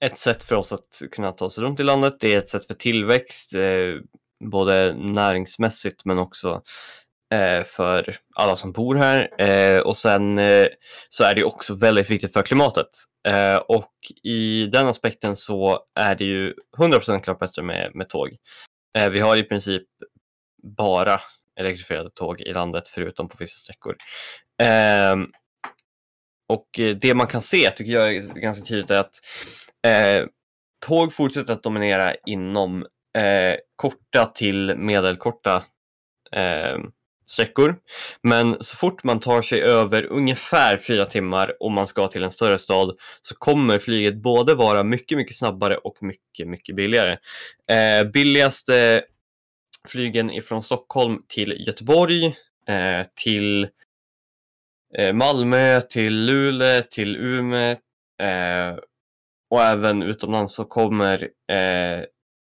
[0.06, 2.68] ett sätt för oss att kunna ta oss runt i landet, det är ett sätt
[2.68, 3.94] för tillväxt, eh,
[4.52, 6.62] både näringsmässigt men också
[7.34, 9.42] eh, för alla som bor här.
[9.42, 10.68] Eh, och sen eh,
[11.10, 12.90] så är det också väldigt viktigt för klimatet.
[13.28, 18.30] Eh, och i den aspekten så är det ju 100% klart bättre med, med tåg.
[18.98, 19.84] Eh, vi har i princip
[20.78, 21.22] bara
[21.60, 23.96] elektrifierade tåg i landet förutom på vissa sträckor.
[24.64, 25.28] Ehm, eh,
[26.48, 26.68] och
[27.02, 29.14] det man kan se tycker jag är ganska tydligt är att
[29.88, 30.28] eh,
[30.86, 32.86] tåg fortsätter att dominera inom
[33.18, 35.64] eh, korta till medelkorta
[36.32, 36.78] eh,
[37.26, 37.76] sträckor.
[38.24, 42.32] Men så fort man tar sig över ungefär fyra timmar och man ska till en
[42.32, 47.18] större stad så kommer flyget både vara mycket, mycket snabbare och mycket, mycket billigare.
[47.72, 49.04] Eh, billigaste
[49.90, 52.26] flygen ifrån Stockholm till Göteborg,
[52.68, 53.68] eh, till
[54.98, 57.72] eh, Malmö, till Luleå, till Umeå
[58.22, 58.78] eh,
[59.50, 62.04] och även utomlands så kommer eh,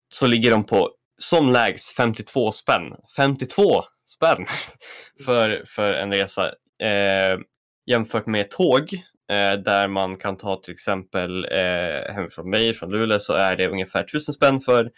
[0.09, 2.95] så ligger de på som lägst 52 spänn.
[3.17, 3.83] 52
[4.15, 4.45] spänn
[5.25, 6.47] för, för en resa
[6.83, 7.39] eh,
[7.85, 8.93] jämfört med tåg
[9.31, 13.67] eh, där man kan ta till exempel eh, hemifrån mig från Luleå så är det
[13.67, 14.91] ungefär 1000 spänn för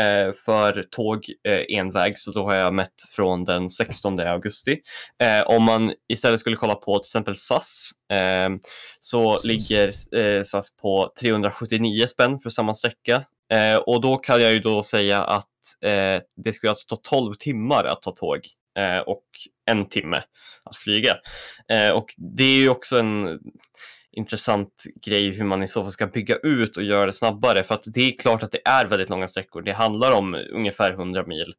[0.00, 4.80] Eh, för tåg eh, enväg så då har jag mätt från den 16 augusti.
[5.22, 8.50] Eh, om man istället skulle kolla på till exempel SAS eh,
[9.00, 9.44] så SAS.
[9.44, 14.58] ligger eh, SAS på 379 spänn för samma sträcka Eh, och då kan jag ju
[14.58, 15.46] då säga att
[15.84, 18.40] eh, det skulle alltså ta 12 timmar att ta tåg
[18.78, 19.24] eh, och
[19.70, 20.22] en timme
[20.64, 21.16] att flyga.
[21.72, 23.40] Eh, och det är ju också en
[24.16, 27.64] intressant grej hur man i så fall ska bygga ut och göra det snabbare.
[27.64, 29.62] För att det är klart att det är väldigt långa sträckor.
[29.62, 31.54] Det handlar om ungefär 100 mil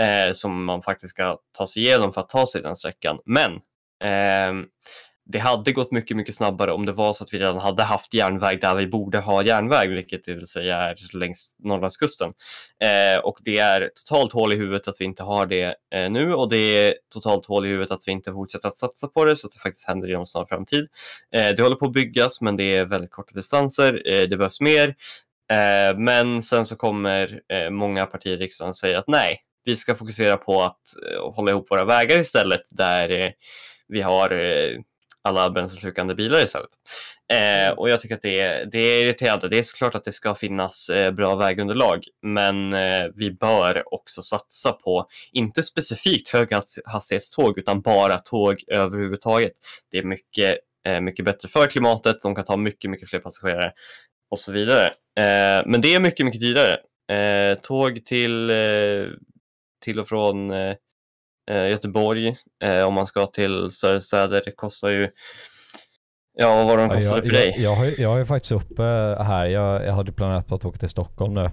[0.00, 3.18] eh, som man faktiskt ska ta sig igenom för att ta sig den sträckan.
[3.24, 3.52] Men
[4.04, 4.66] eh,
[5.32, 8.14] det hade gått mycket, mycket snabbare om det var så att vi redan hade haft
[8.14, 12.32] järnväg där vi borde ha järnväg, vilket det vill säga är längs Norrlandskusten.
[12.84, 16.34] Eh, och det är totalt hål i huvudet att vi inte har det eh, nu
[16.34, 19.36] och det är totalt hål i huvudet att vi inte fortsätter att satsa på det
[19.36, 20.88] så att det faktiskt händer inom snar framtid.
[21.36, 24.02] Eh, det håller på att byggas, men det är väldigt korta distanser.
[24.06, 24.88] Eh, det behövs mer.
[25.52, 29.94] Eh, men sen så kommer eh, många partier i riksdagen säga att nej, vi ska
[29.94, 30.80] fokusera på att
[31.12, 33.30] eh, hålla ihop våra vägar istället där eh,
[33.88, 34.78] vi har eh,
[35.24, 36.70] alla bränsleslukande bilar istället.
[37.32, 37.78] Eh, mm.
[37.78, 39.48] och jag tycker att det är, det är irriterande.
[39.48, 44.22] Det är såklart att det ska finnas eh, bra vägunderlag, men eh, vi bör också
[44.22, 49.52] satsa på, inte specifikt höghastighetståg, utan bara tåg överhuvudtaget.
[49.90, 53.72] Det är mycket, eh, mycket bättre för klimatet, de kan ta mycket, mycket fler passagerare
[54.30, 54.86] och så vidare.
[55.18, 56.76] Eh, men det är mycket, mycket dyrare.
[57.12, 58.52] Eh, tåg till,
[59.84, 60.52] till och från
[61.54, 64.42] Göteborg eh, om man ska till större städer.
[64.44, 65.10] Det kostar ju
[66.34, 67.54] Ja, vad var de kostade ja, för dig?
[67.56, 68.82] Jag, jag, har, jag har faktiskt uppe
[69.22, 71.50] här, jag, jag hade planerat på att åka till Stockholm nu.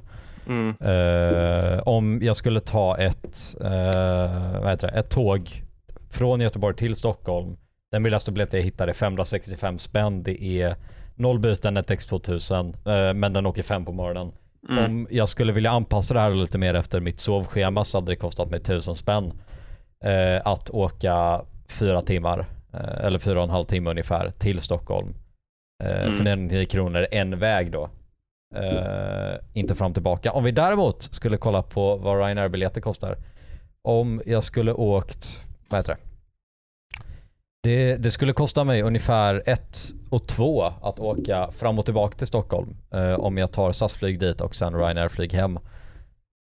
[0.48, 0.76] Mm.
[0.82, 5.64] Uh, om jag skulle ta ett, uh, vad heter det, ett tåg
[6.10, 7.58] från Göteborg till Stockholm.
[7.92, 10.24] Den billigaste biljetten jag hittade är 565 spänn.
[10.24, 10.76] Det är
[11.16, 14.32] noll byten, ett X2000, uh, men den åker fem på morgonen.
[14.70, 14.86] Mm.
[14.86, 18.16] Om jag skulle vilja anpassa det här lite mer efter mitt sovschema så hade det
[18.16, 19.34] kostat mig 1000 spänn
[20.04, 25.14] eh, att åka fyra timmar, eh, eller fyra och en halv timme ungefär, till Stockholm.
[25.84, 26.18] Eh, mm.
[26.18, 27.90] För 99 kronor en väg då.
[28.56, 30.32] Eh, inte fram och tillbaka.
[30.32, 33.18] Om vi däremot skulle kolla på vad Ryanair-biljetter kostar.
[33.82, 36.00] Om jag skulle åkt, vad heter det?
[37.64, 39.78] Det, det, skulle kosta mig ungefär 1
[40.10, 42.76] och 2 att åka fram och tillbaka till Stockholm.
[42.94, 45.60] Eh, om jag tar SAS-flyg dit och sen Ryanair-flyg hem.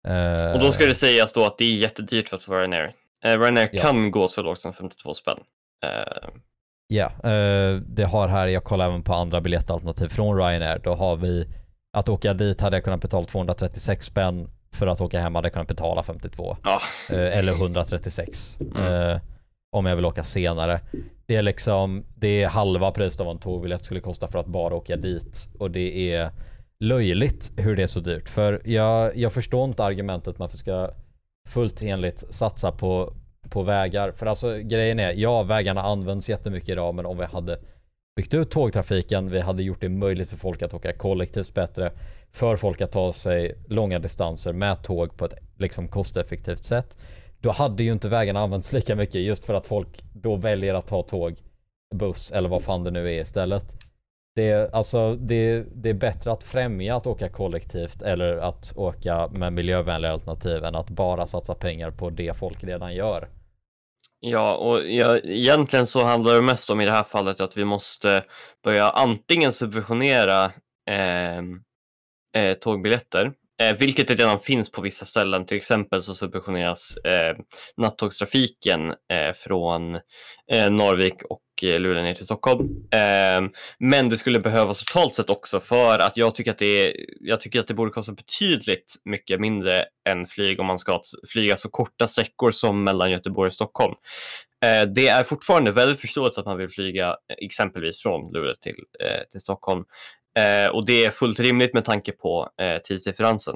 [0.08, 2.94] Eh, och då ska det sägas då att det är jättedyrt för att vara Ryanair.
[3.26, 3.82] Eh, Ryanair ja.
[3.82, 5.40] kan gå så lågt som 52 spänn.
[5.86, 6.30] Eh.
[6.88, 10.80] Ja, eh, det har här, jag kollar även på andra biljettalternativ från Ryanair.
[10.84, 11.48] Då har vi,
[11.98, 14.50] att åka dit hade jag kunnat betala 236 spänn.
[14.72, 16.58] För att åka hem hade jag kunnat betala 52.
[16.64, 16.82] Ja.
[17.12, 18.58] Eh, eller 136.
[18.76, 19.20] Mm.
[19.72, 20.80] Om jag vill åka senare.
[21.26, 24.46] Det är liksom, det är halva priset av vad en tågbiljett skulle kosta för att
[24.46, 25.50] bara åka dit.
[25.60, 26.32] Och det är
[26.80, 28.30] löjligt hur det är så dyrt.
[28.30, 30.92] För jag, jag förstår inte argumentet med att vi ska
[31.50, 33.14] fullt enligt satsa på,
[33.50, 34.12] på vägar.
[34.12, 37.60] För alltså grejen är, ja vägarna används jättemycket idag men om vi hade
[38.16, 41.92] byggt ut tågtrafiken, vi hade gjort det möjligt för folk att åka kollektivt bättre,
[42.32, 46.98] för folk att ta sig långa distanser med tåg på ett liksom kosteffektivt sätt.
[47.42, 50.88] Då hade ju inte vägarna använts lika mycket just för att folk då väljer att
[50.88, 51.36] ta tåg,
[51.96, 53.89] buss eller vad fan det nu är istället.
[54.36, 59.28] Det är, alltså, det, det är bättre att främja att åka kollektivt eller att åka
[59.28, 63.30] med miljövänliga alternativ än att bara satsa pengar på det folk redan gör.
[64.22, 67.66] Ja, och ja, egentligen så handlar det mest om i det här fallet att vi
[67.66, 68.24] måste
[68.64, 70.46] börja antingen subventionera
[70.90, 71.38] eh,
[72.38, 75.46] eh, tågbiljetter, eh, vilket redan finns på vissa ställen.
[75.46, 77.38] Till exempel så subventioneras eh,
[77.78, 79.96] nattågstrafiken eh, från
[80.52, 82.68] eh, Norvik och Eh, Luleå ner till Stockholm.
[82.92, 86.96] Ehm, men det skulle behövas totalt sett också för att jag tycker att det, är,
[87.20, 91.58] jag tycker att det borde kosta betydligt mycket mindre än flyg om man ska flyga
[91.58, 93.96] så korta sträckor som mellan Göteborg och Stockholm.
[94.66, 98.78] Eh, det är fortfarande väldigt förståeligt att man vill flyga eh, exempelvis från Luleå till,
[99.32, 99.84] till Stockholm.
[100.40, 103.56] Eh, och det är fullt rimligt med tanke på eh, tidsdifferensen.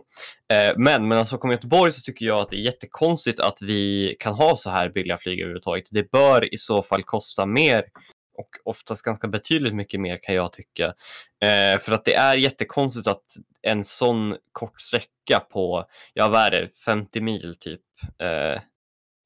[0.53, 3.61] Eh, men mellan alltså, Stockholm och Göteborg så tycker jag att det är jättekonstigt att
[3.61, 5.85] vi kan ha så här billiga flyg överhuvudtaget.
[5.91, 7.83] Det bör i så fall kosta mer
[8.37, 10.85] och oftast ganska betydligt mycket mer kan jag tycka.
[11.43, 13.23] Eh, för att det är jättekonstigt att
[13.61, 17.81] en sån kort sträcka på, ja vad är det, 50 mil typ,
[18.21, 18.61] eh,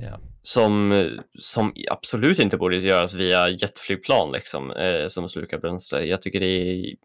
[0.03, 0.19] Yeah.
[0.41, 1.03] Som,
[1.39, 6.05] som absolut inte borde göras via jetflygplan liksom, eh, som slukar bränsle.
[6.05, 6.95] Jag tycker det är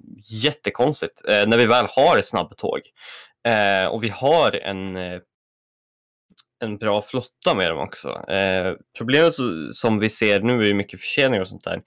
[0.44, 2.81] jättekonstigt eh, när vi väl har snabbtåg
[3.48, 5.20] eh, och vi har en, eh,
[6.64, 8.09] en bra flotta med dem också.
[8.28, 9.35] Eh, problemet
[9.72, 11.83] som vi ser nu är mycket förseningar och sånt där.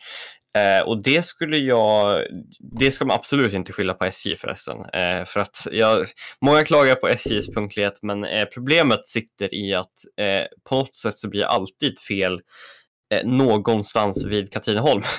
[0.55, 2.25] Eh, och det skulle jag,
[2.59, 4.77] det ska man absolut inte skylla på SJ förresten.
[4.93, 6.07] Eh, för att jag,
[6.41, 11.19] många klagar på SJs punktlighet men eh, problemet sitter i att eh, på något sätt
[11.19, 12.41] så blir det alltid fel
[13.13, 15.01] eh, någonstans vid Katrineholm.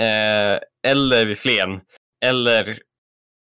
[0.00, 0.58] Eh,
[0.90, 1.80] eller vid Flen.
[2.24, 2.78] Eller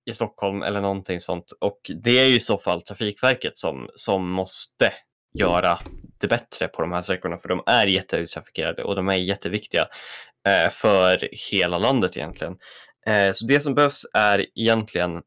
[0.10, 1.52] i Stockholm eller någonting sånt.
[1.62, 4.93] Och det är ju i så fall Trafikverket som, som måste
[5.34, 5.80] göra
[6.19, 9.88] lite bättre på de här sträckorna för de är jätteuttrafikerade och de är jätteviktiga
[10.47, 12.57] eh, för hela landet egentligen.
[13.07, 15.22] Eh, så det som behövs är egentligen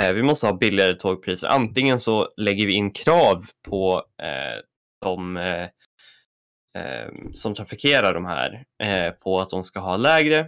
[0.00, 1.48] eh, vi måste ha billigare tågpriser.
[1.48, 4.60] Antingen så lägger vi in krav på eh,
[5.02, 5.68] de eh,
[6.78, 10.38] eh, som trafikerar de här eh, på att de ska ha lägre.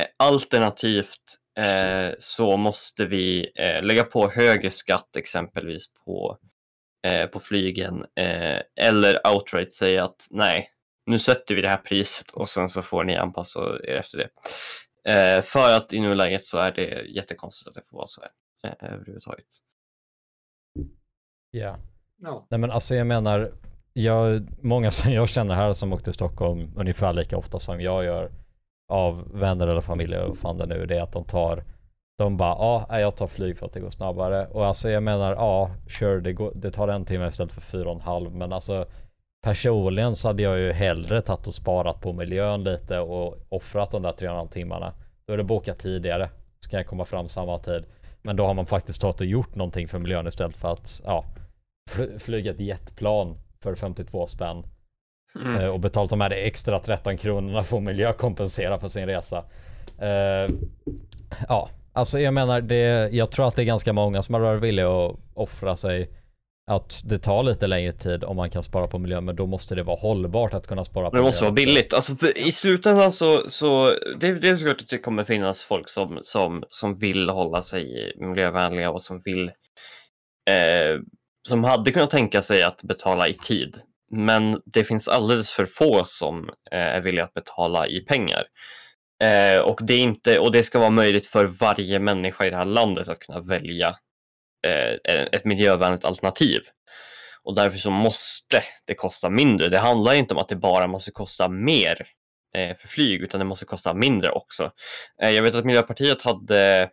[0.00, 6.38] Eh, alternativt eh, så måste vi eh, lägga på högre skatt exempelvis på,
[7.04, 10.70] eh, på flygen eh, eller outright säga att nej,
[11.06, 14.28] nu sätter vi det här priset och sen så får ni anpassa er efter det.
[15.12, 18.30] Eh, för att i nuläget så är det jättekonstigt att det får vara så här
[18.70, 19.46] eh, överhuvudtaget.
[21.50, 21.78] Ja.
[22.22, 22.46] Ja.
[22.50, 23.52] Nej men alltså jag menar,
[23.92, 28.04] jag, många som jag känner här som åkte till Stockholm ungefär lika ofta som jag
[28.04, 28.30] gör
[28.88, 31.64] av vänner eller familj och fan det nu är det att de tar
[32.18, 35.02] de bara, ja ah, jag tar flyg för att det går snabbare och alltså jag
[35.02, 38.32] menar, ja sure det, går, det tar en timme istället för fyra och en halv
[38.34, 38.86] men alltså
[39.44, 44.02] personligen så hade jag ju hellre tagit och sparat på miljön lite och offrat de
[44.02, 44.92] där tre och en halv timmarna.
[45.26, 47.84] Då är det bokat tidigare så kan jag komma fram samma tid.
[48.22, 51.24] Men då har man faktiskt tagit och gjort någonting för miljön istället för att ja,
[51.90, 54.66] fly- flyga ett jetplan för 52 spänn
[55.40, 55.56] Mm.
[55.60, 59.44] eh, och betalt de här extra 13 kronorna för att miljökompensera för sin resa.
[59.98, 60.50] Eh,
[61.48, 64.62] ja, alltså jag menar det, jag tror att det är ganska många som har varit
[64.62, 66.10] villiga att offra sig
[66.70, 69.74] att det tar lite längre tid om man kan spara på miljön men då måste
[69.74, 71.74] det vara hållbart att kunna spara på Men det måste vara miljön.
[71.74, 71.94] billigt.
[71.94, 76.18] Alltså, I slutändan så, så det, det är såklart att det kommer finnas folk som,
[76.22, 79.44] som, som vill hålla sig miljövänliga och som vill
[80.50, 81.00] eh,
[81.48, 83.76] som hade kunnat tänka sig att betala i tid.
[84.10, 88.44] Men det finns alldeles för få som eh, är villiga att betala i pengar.
[89.24, 92.56] Eh, och, det är inte, och det ska vara möjligt för varje människa i det
[92.56, 93.88] här landet att kunna välja
[94.66, 96.60] eh, ett miljövänligt alternativ.
[97.42, 99.68] Och därför så måste det kosta mindre.
[99.68, 102.06] Det handlar inte om att det bara måste kosta mer
[102.56, 104.72] eh, för flyg, utan det måste kosta mindre också.
[105.22, 106.90] Eh, jag vet att Miljöpartiet hade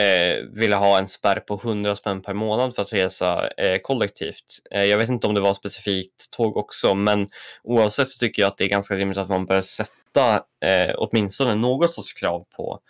[0.00, 4.58] eh, ville ha en spärr på 100 spänn per månad för att resa eh, kollektivt.
[4.70, 7.26] Eh, jag vet inte om det var specifikt tåg också, men
[7.62, 10.34] oavsett så tycker jag att det är ganska rimligt att man bör sätta
[10.64, 12.80] eh, åtminstone något sorts krav på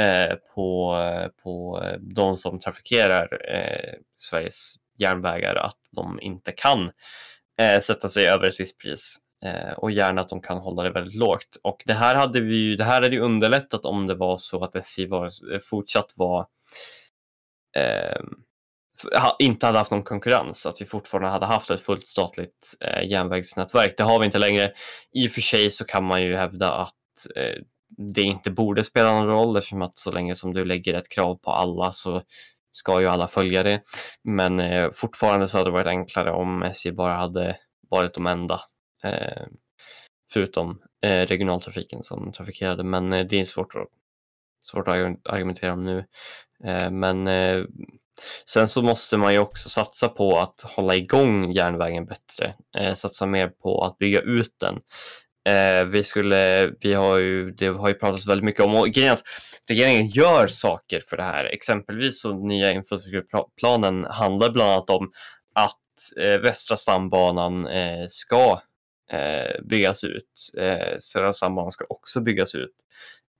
[0.00, 0.96] eh, på,
[1.42, 6.90] på de som trafikerar eh, Sveriges järnvägar att de inte kan
[7.60, 10.90] eh, sätta sig över ett visst pris Eh, och gärna att de kan hålla det
[10.90, 11.56] väldigt lågt.
[11.62, 14.64] Och det här hade vi ju, det här hade ju underlättat om det var så
[14.64, 15.24] att SJ var,
[15.54, 16.46] eh, fortsatt var
[17.76, 18.22] eh,
[19.38, 23.94] inte hade haft någon konkurrens, att vi fortfarande hade haft ett fullt statligt eh, järnvägsnätverk.
[23.96, 24.72] Det har vi inte längre.
[25.12, 26.92] I och för sig så kan man ju hävda att
[27.36, 27.62] eh,
[27.96, 31.34] det inte borde spela någon roll eftersom att så länge som du lägger ett krav
[31.34, 32.22] på alla så
[32.72, 33.82] ska ju alla följa det.
[34.24, 37.56] Men eh, fortfarande så hade det varit enklare om SJ bara hade
[37.90, 38.60] varit de enda
[39.04, 39.46] Eh,
[40.32, 42.84] förutom eh, regionaltrafiken som trafikerade.
[42.84, 43.88] Men eh, det är svårt att,
[44.62, 44.96] svårt att
[45.28, 46.04] argumentera om nu.
[46.64, 47.64] Eh, men eh,
[48.46, 52.54] sen så måste man ju också satsa på att hålla igång järnvägen bättre.
[52.78, 54.80] Eh, satsa mer på att bygga ut den.
[55.48, 59.10] Eh, vi skulle, vi har ju, det har ju pratats väldigt mycket om, och grejen
[59.10, 59.22] är att
[59.68, 61.44] regeringen gör saker för det här.
[61.44, 65.12] Exempelvis så nya infrastrukturplanen handlar bland annat om
[65.54, 68.60] att eh, västra stambanan eh, ska
[69.10, 70.50] eh, byggas ut.
[70.58, 72.74] Eh, södra stambanan ska också byggas ut.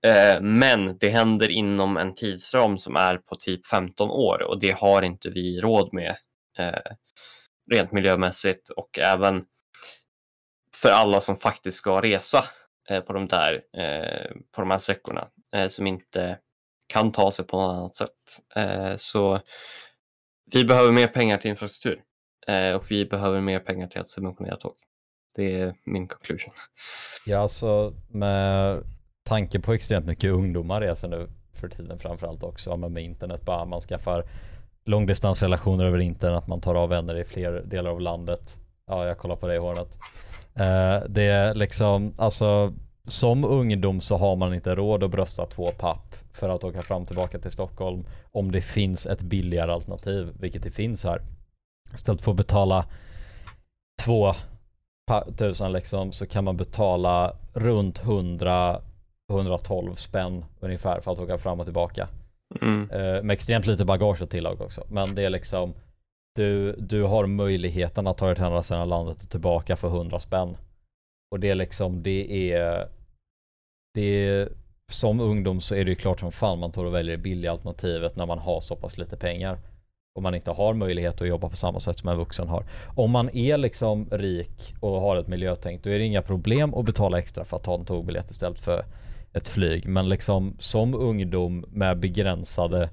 [0.07, 4.71] Eh, men det händer inom en tidsram som är på typ 15 år och det
[4.71, 6.17] har inte vi råd med
[6.59, 6.93] eh,
[7.73, 9.45] rent miljömässigt och även
[10.83, 12.45] för alla som faktiskt ska resa
[12.91, 16.39] eh, på, de där, eh, på de här sträckorna eh, som inte
[16.87, 18.11] kan ta sig på något annat sätt.
[18.57, 19.41] Eh, så
[20.53, 22.03] vi behöver mer pengar till infrastruktur
[22.47, 24.75] eh, och vi behöver mer pengar till att subventionera tåg.
[25.37, 26.55] Det är min conclusion.
[27.27, 28.79] Ja, alltså med
[29.25, 33.65] tanke på extremt mycket ungdomar reser nu för tiden framförallt också men med internet bara
[33.65, 34.25] man skaffar
[34.85, 38.59] långdistansrelationer över internet, man tar av vänner i fler delar av landet.
[38.87, 39.99] Ja, jag kollar på dig Hornet.
[40.55, 42.73] Eh, det är liksom, alltså
[43.05, 47.03] som ungdom så har man inte råd att brösta två papp för att åka fram
[47.03, 51.23] och tillbaka till Stockholm om det finns ett billigare alternativ, vilket det finns här.
[51.95, 52.87] Istället för att betala
[54.05, 54.35] två
[55.37, 58.81] tusen liksom så kan man betala runt 100
[59.31, 62.09] 112 spänn ungefär för att åka fram och tillbaka.
[62.61, 62.91] Mm.
[62.91, 64.85] Eh, med extremt lite bagage och tillag också.
[64.89, 65.75] Men det är liksom
[66.35, 70.21] du, du har möjligheten att ta dig till andra sidan landet och tillbaka för 100
[70.21, 70.57] spänn.
[71.31, 72.89] Och det är liksom, det är
[73.95, 74.49] det är
[74.89, 77.53] som ungdom så är det ju klart som fan man tar och väljer det billiga
[77.53, 79.59] alternativet när man har så pass lite pengar.
[80.15, 82.65] Och man inte har möjlighet att jobba på samma sätt som en vuxen har.
[82.97, 86.85] Om man är liksom rik och har ett miljötänk då är det inga problem att
[86.85, 88.85] betala extra för att ta en tågbiljett istället för
[89.33, 89.89] ett flyg.
[89.89, 92.91] Men liksom som ungdom med begränsade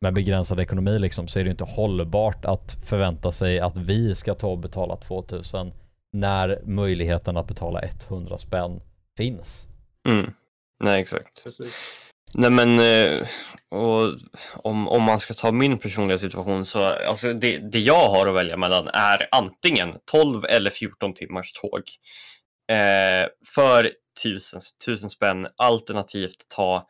[0.00, 4.34] med begränsad ekonomi liksom så är det inte hållbart att förvänta sig att vi ska
[4.34, 5.72] ta och betala 2000
[6.12, 8.80] när möjligheten att betala 100 spänn
[9.16, 9.66] finns.
[10.08, 10.32] Mm.
[10.84, 11.44] Nej, exakt.
[11.44, 12.03] Precis.
[12.34, 13.28] Nej men, eh,
[13.70, 14.18] och
[14.52, 18.34] om, om man ska ta min personliga situation så, alltså det, det jag har att
[18.34, 21.82] välja mellan är antingen 12 eller 14 timmars tåg.
[22.72, 26.86] Eh, för tusen, tusen spänn, alternativt ta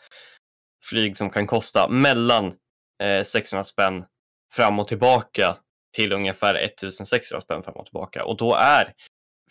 [0.84, 2.46] flyg som kan kosta mellan
[3.02, 4.04] eh, 600 spänn
[4.54, 5.56] fram och tillbaka
[5.96, 8.24] till ungefär 1600 spänn fram och tillbaka.
[8.24, 8.92] Och då är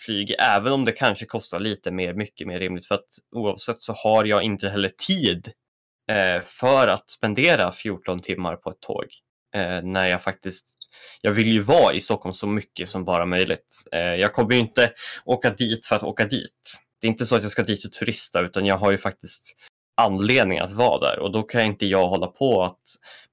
[0.06, 3.94] flyg, även om det kanske kostar lite mer, mycket mer rimligt, för att oavsett så
[3.94, 5.52] har jag inte heller tid
[6.12, 9.06] Eh, för att spendera 14 timmar på ett tåg.
[9.56, 10.68] Eh, när jag faktiskt,
[11.22, 13.84] jag vill ju vara i Stockholm så mycket som bara möjligt.
[13.92, 14.92] Eh, jag kommer ju inte
[15.26, 16.82] åka dit för att åka dit.
[17.02, 19.70] Det är inte så att jag ska dit och turista utan jag har ju faktiskt
[20.02, 22.82] anledning att vara där och då kan inte jag hålla på att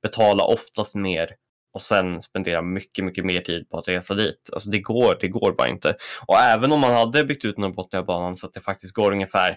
[0.03, 1.31] betala oftast mer
[1.73, 4.51] och sen spendera mycket, mycket mer tid på att resa dit.
[4.53, 5.97] Alltså det går, det går bara inte.
[6.27, 9.57] Och även om man hade byggt ut Norrbotniabanan så att det faktiskt går ungefär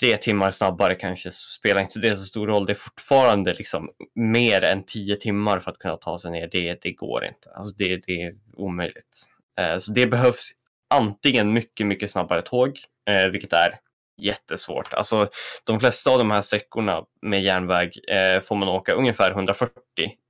[0.00, 2.66] tre timmar snabbare kanske så spelar inte det så stor roll.
[2.66, 6.48] Det är fortfarande liksom mer än tio timmar för att kunna ta sig ner.
[6.52, 7.50] Det, det går inte.
[7.54, 9.26] Alltså det, det är omöjligt.
[9.60, 10.50] Eh, så det behövs
[10.94, 12.78] antingen mycket, mycket snabbare tåg,
[13.10, 13.78] eh, vilket är
[14.22, 14.94] jättesvårt.
[14.94, 15.28] Alltså
[15.64, 19.72] de flesta av de här sträckorna med järnväg eh, får man åka ungefär 140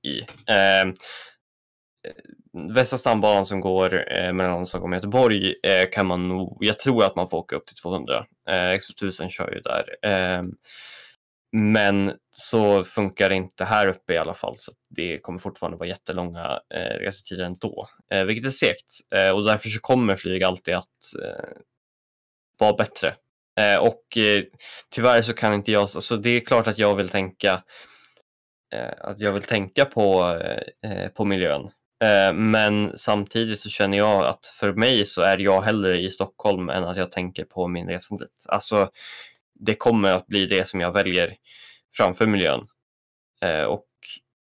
[0.07, 0.19] i.
[0.51, 0.93] Eh,
[2.73, 7.03] Västra stambanan som går eh, mellan Stockholm och Göteborg eh, kan man nog, jag tror
[7.03, 8.25] att man får åka upp till 200.
[8.49, 9.95] Eh, X2000 kör ju där.
[10.01, 10.43] Eh,
[11.57, 15.89] men så funkar det inte här uppe i alla fall så det kommer fortfarande vara
[15.89, 18.99] jättelånga eh, resetider ändå, eh, vilket är segt.
[19.15, 20.85] Eh, och därför så kommer flyg alltid att
[21.23, 21.49] eh,
[22.59, 23.15] vara bättre.
[23.59, 24.43] Eh, och eh,
[24.89, 27.63] tyvärr så kan inte jag, alltså det är klart att jag vill tänka
[28.73, 30.37] eh, att jag vill tänka på,
[30.83, 31.69] eh, eh på miljön.
[32.03, 36.69] Eh, men samtidigt så känner jag att för mig så är jag hellre i Stockholm
[36.69, 38.45] än att jag tänker på min resa dit.
[38.49, 38.89] Alltså,
[39.59, 41.35] det kommer att bli det som jag väljer
[41.97, 42.67] framför miljön.
[43.41, 43.87] Eh, och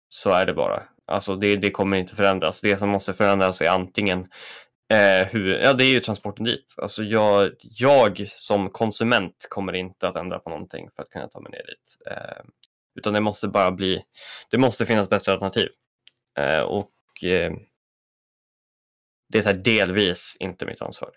[0.09, 0.83] så är det bara.
[1.05, 2.61] Alltså det, det kommer inte förändras.
[2.61, 4.19] Det som måste förändras är antingen
[4.93, 6.75] eh, hur, ja det är ju transporten dit.
[6.77, 11.39] Alltså jag, jag som konsument kommer inte att ändra på någonting för att kunna ta
[11.39, 11.97] mig ner dit.
[12.11, 12.45] Eh,
[12.95, 14.01] utan det måste bara bli,
[14.51, 15.69] det måste finnas bättre alternativ.
[16.39, 16.91] Eh, och
[17.23, 17.51] eh,
[19.29, 21.09] det är delvis inte mitt ansvar.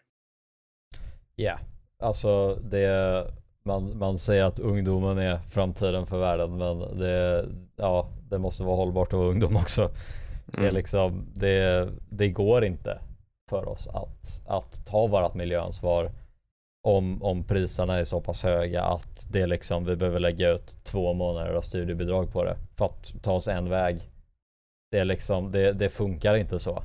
[1.34, 1.58] Ja,
[1.98, 3.26] alltså det,
[3.62, 8.76] man, man säger att ungdomen är framtiden för världen men det, ja, det måste vara
[8.76, 9.90] hållbart att vara ungdom också.
[10.46, 10.74] Det, är Mm.
[10.74, 13.00] liksom, det, det går inte
[13.50, 16.10] för oss att, att ta vårt miljöansvar
[16.82, 21.12] om, om priserna är så pass höga att det liksom, vi behöver lägga ut två
[21.12, 24.00] månader av studiebidrag på det för att ta oss en väg.
[24.90, 26.82] Det är liksom, det, det funkar inte så.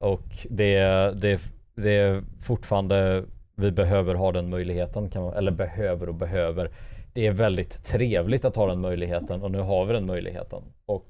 [0.00, 0.78] Och det,
[1.20, 1.40] det,
[1.74, 6.70] det är fortfarande, vi behöver ha den möjligheten, kan man, eller behöver och behöver.
[7.12, 10.62] Det är väldigt trevligt att ha den möjligheten och nu har vi den möjligheten.
[10.86, 11.08] Och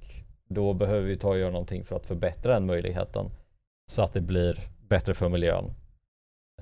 [0.49, 3.31] då behöver vi ta och göra någonting för att förbättra den möjligheten.
[3.87, 4.59] Så att det blir
[4.89, 5.65] bättre för miljön.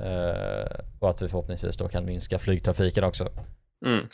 [0.01, 3.25] Eh, och att vi förhoppningsvis då kan minska flygtrafiken också.
[3.87, 4.07] Mm.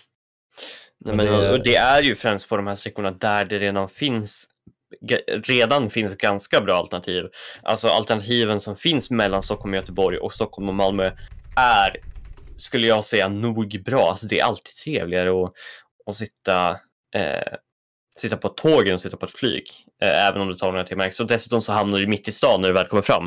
[0.99, 4.49] Nej, Men och det är ju främst på de här sträckorna där det redan finns
[5.45, 7.24] redan finns ganska bra alternativ.
[7.62, 11.11] Alltså alternativen som finns mellan Stockholm och Göteborg och Stockholm och Malmö
[11.57, 11.97] är,
[12.57, 14.11] skulle jag säga, nog bra.
[14.11, 15.53] Alltså det är alltid trevligare att,
[16.07, 16.70] att sitta,
[17.14, 17.53] eh,
[18.19, 19.64] sitta på ett tåg än att sitta på ett flyg.
[20.03, 21.27] Eh, även om det tar några timmar extra.
[21.27, 23.25] Dessutom så hamnar du mitt i stan när du väl kommer fram.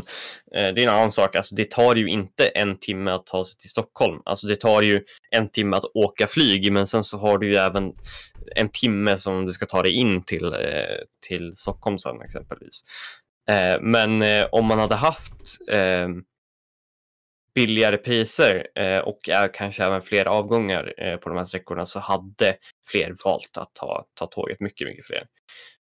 [0.55, 1.35] Eh, det är en annan sak.
[1.35, 4.21] Alltså det tar ju inte en timme att ta sig till Stockholm.
[4.25, 5.01] Alltså det tar ju
[5.35, 7.91] en timme att åka flyg, men sen så har du ju även
[8.55, 12.83] en timme som du ska ta dig in till, eh, till Stockholm sen exempelvis.
[13.49, 15.33] Eh, men eh, om man hade haft
[15.71, 16.07] eh,
[17.55, 21.99] billigare priser eh, och är kanske även fler avgångar eh, på de här sträckorna så
[21.99, 22.55] hade
[22.87, 25.27] fler valt att ta, ta tåget, mycket, mycket fler.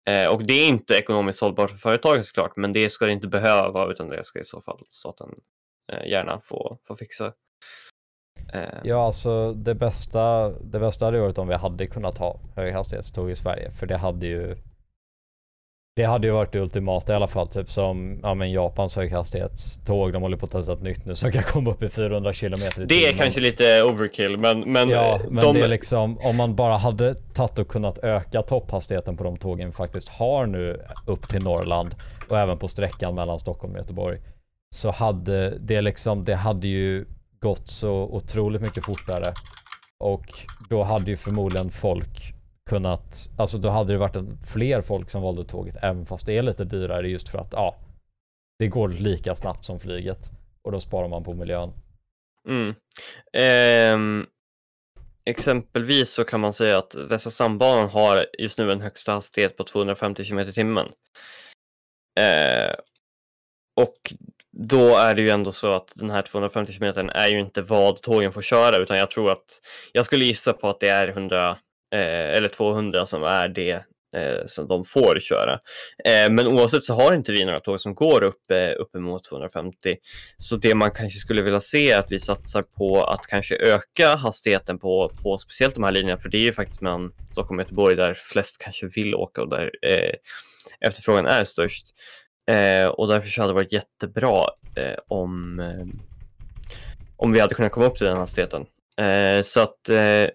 [0.10, 3.28] Eh, och det är inte ekonomiskt hållbart för företagen såklart, men det ska det inte
[3.28, 5.30] behöva vara utan det ska i så fall staten
[5.92, 7.34] eh, gärna få, få fixa.
[8.54, 13.32] Eh, Ja, alltså det bästa, det bästa hade varit om vi hade kunnat ha höghastighetståg
[13.32, 14.56] i Sverige, för det hade ju
[15.96, 20.14] det hade ju varit det ultimata i alla fall, typ som ja, men Japans höghastighetståg.
[20.14, 22.82] De håller på att testa ett nytt nu som kan komma upp i 400 kilometer
[22.82, 26.38] i det är kanske lite overkill, men, men, Ja, men de, det är liksom om
[26.38, 30.82] man bara hade tagit och kunnat öka topphastigheten på de tågen vi faktiskt har nu
[31.06, 31.96] upp till Norrland
[32.30, 34.20] och även på sträckan mellan Stockholm och Göteborg
[34.76, 37.06] så hade det liksom, det hade ju
[37.40, 39.34] gått så otroligt mycket fortare
[40.00, 40.26] och
[40.70, 42.33] då hade ju förmodligen folk
[42.70, 46.38] kunnat, alltså då hade det varit en, fler folk som valde tåget även fast det
[46.38, 47.76] är lite dyrare just för att ja,
[48.60, 50.30] det går lika snabbt som flyget.
[50.62, 51.74] och då sparar man på miljön.
[52.48, 52.76] Mm.
[53.34, 54.26] Ehm,
[55.26, 59.64] exempelvis så kan man säga att Västra stambanan har just nu en högsta hastighet på
[59.64, 60.88] 250 km i timmen.
[62.20, 62.76] Eh,
[63.76, 64.14] och
[64.52, 68.02] då är det ju ändå så att den här 250 km är ju inte vad
[68.02, 69.62] tågen får köra utan jag tror att
[69.92, 71.58] jag skulle gissa på att det är 100
[71.94, 73.86] eh, eller 200 som är det
[74.16, 75.54] eh, som de får köra.
[76.06, 79.96] Eh, men oavsett så har inte vi några tåg som går upp, eh, uppemot 250.
[80.38, 84.16] Så det man kanske skulle vilja se är att vi satsar på att kanske öka
[84.16, 87.64] hastigheten på, på speciellt de här linjerna, för det är ju faktiskt mellan Stockholm och
[87.64, 90.14] Göteborg där flest kanske vill åka och där eh,
[90.80, 91.88] efterfrågan är störst.
[92.52, 95.86] Eh, och därför så hade det varit jättebra eh, om, eh,
[97.18, 98.66] om vi hade kunnat komma upp till den hastigheten.
[98.98, 100.28] Eh, så att eh,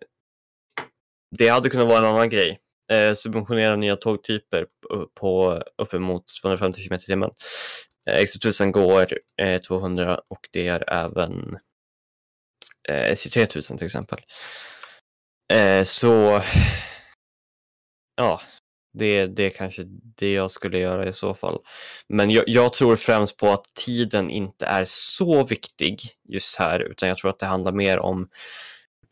[1.30, 2.60] det hade kunnat vara en annan grej.
[2.92, 7.30] Eh, subventionera nya tågtyper på, på uppemot 250 km i timmen.
[8.06, 11.58] Eh, X1000 går eh, 200 och det är även
[12.88, 14.18] eh, SJ3000 till exempel.
[15.52, 16.42] Eh, så
[18.16, 18.40] ja,
[18.98, 19.82] det, det är kanske
[20.16, 21.58] det jag skulle göra i så fall.
[22.08, 27.08] Men jag, jag, tror främst på att tiden inte är så viktig just här, utan
[27.08, 28.28] jag tror att det handlar mer om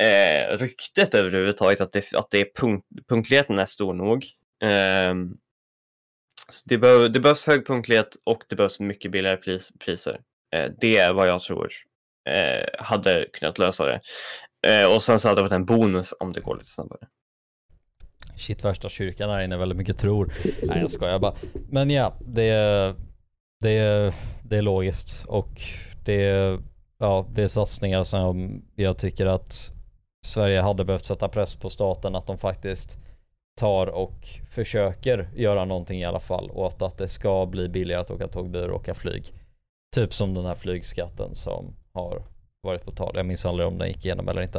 [0.03, 4.26] eh, ryktet överhuvudtaget, att, det, att det är punkt, punktligheten är stor nog.
[4.62, 5.14] Eh,
[6.64, 10.20] det, behöv, det behövs hög punktlighet och det behövs mycket billigare pris, priser.
[10.55, 11.72] Eh, det är vad jag tror
[12.28, 14.01] eh, hade kunnat lösa det.
[14.66, 17.01] Eh, och sen så hade det varit en bonus om det går lite snabbare.
[18.36, 20.32] Shit värsta kyrkan här inne väldigt mycket tror.
[20.62, 21.34] Nej jag skojar bara.
[21.70, 22.94] Men ja, det är,
[23.61, 25.61] det är, det är logiskt och
[26.05, 26.61] det är,
[26.99, 29.76] ja, det är satsningar som jag tycker att
[30.27, 32.99] Sverige hade behövt sätta press på staten att de faktiskt
[33.61, 38.11] tar och försöker göra någonting i alla fall och att, det ska bli billigare att
[38.11, 39.33] åka tåg, och åka flyg.
[39.95, 42.22] Typ som den här flygskatten som har
[42.62, 43.12] varit på tal.
[43.16, 44.59] Jag minns aldrig om den gick igenom eller inte.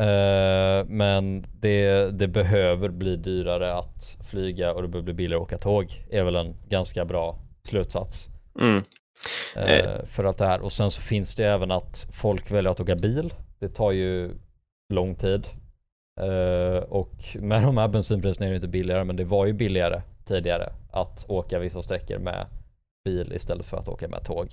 [0.00, 5.46] Uh, men det, det, behöver bli dyrare att flyga och det behöver bli billigare att
[5.46, 6.04] åka tåg.
[6.10, 8.28] är väl en ganska bra slutsats.
[8.60, 8.76] Mm.
[8.76, 10.60] Uh, för allt det här.
[10.60, 13.32] Och sen så finns det även att folk väljer att åka bil.
[13.58, 14.30] Det tar ju
[14.94, 15.46] lång tid.
[16.20, 20.02] Uh, och med de här bensinpriserna är det inte billigare men det var ju billigare
[20.24, 22.46] tidigare att åka vissa sträckor med
[23.04, 24.48] bil istället för att åka med tåg.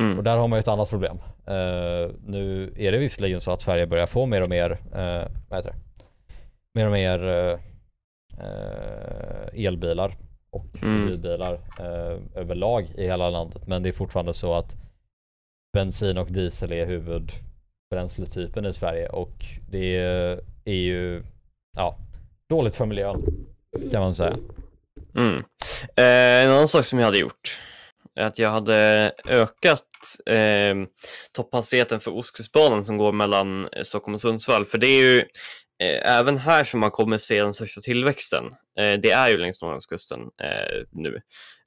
[0.00, 0.18] Mm.
[0.18, 1.16] Och där har man ju ett annat problem.
[1.48, 5.58] Uh, nu är det visserligen så att Sverige börjar få mer och mer, uh, vad
[5.58, 5.76] heter det?
[6.74, 7.58] Mer och mer
[9.52, 10.16] elbilar
[10.50, 11.06] och mm.
[11.06, 11.60] bilbilar
[12.34, 13.66] överlag i hela landet.
[13.66, 14.76] Men det är fortfarande så att
[15.72, 16.86] bensin och diesel är
[17.90, 19.96] bränsletypen i Sverige och det
[20.64, 21.22] är ju
[21.76, 21.98] ja,
[22.48, 23.24] dåligt för miljön
[23.92, 24.36] kan man säga.
[25.14, 25.36] Mm.
[25.96, 27.58] Eh, en annan sak som jag hade gjort
[28.14, 29.84] är att jag hade ökat
[30.26, 30.74] eh,
[31.32, 34.64] topphastigheten för Ostkustbanan som går mellan eh, Stockholm och Sundsvall.
[34.64, 35.18] För det är ju
[35.82, 38.44] eh, även här som man kommer se den största tillväxten.
[38.78, 41.20] Eh, det är ju längs Norrlandskusten eh, nu.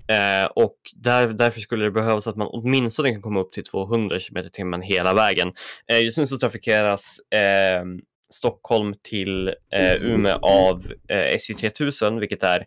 [0.08, 4.20] Eh, och där, därför skulle det behövas att man åtminstone kan komma upp till 200
[4.20, 5.54] km i timmen hela vägen.
[5.92, 7.84] Eh, just nu så trafikeras eh,
[8.30, 12.66] Stockholm till eh, Umeå av SJ 3000, vilket är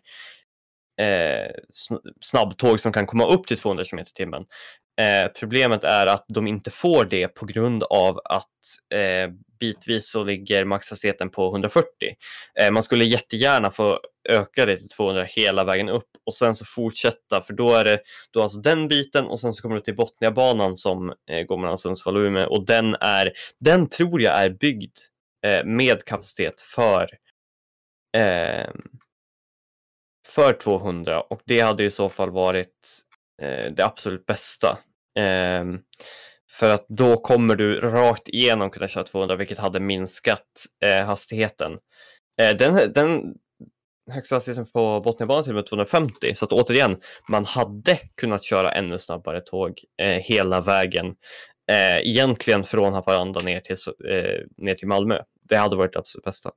[1.01, 1.51] eh,
[2.21, 4.45] snabbtåg som kan komma upp till 200 km i timmen.
[5.01, 8.45] Eh, problemet är att de inte får det på grund av att
[8.93, 11.87] eh, bitvis så ligger maxhastigheten på 140.
[12.59, 16.65] Eh, man skulle jättegärna få öka det till 200 hela vägen upp och sen så
[16.65, 17.99] fortsätta för då är det
[18.31, 21.77] då alltså den biten och sen så kommer du till Botniabanan som eh, går mellan
[21.77, 24.97] Sundsvall och Umeå och den är, den tror jag är byggd
[25.45, 27.09] eh, med kapacitet för
[28.17, 28.69] eh,
[30.27, 33.04] för 200 och det hade i så fall varit
[33.71, 34.77] det absolut bästa.
[35.19, 35.65] Eh,
[36.51, 41.77] för att då kommer du rakt igenom kunna köra 200 vilket hade minskat eh, hastigheten.
[42.41, 43.33] Eh, den, den
[44.11, 46.97] högsta hastigheten på Botniabanan till och med 250 så att återigen,
[47.29, 51.05] man hade kunnat köra ännu snabbare tåg eh, hela vägen.
[51.71, 53.75] Eh, egentligen från Haparanda ner till,
[54.57, 55.21] ner till Malmö.
[55.49, 56.51] Det hade varit det absolut bästa.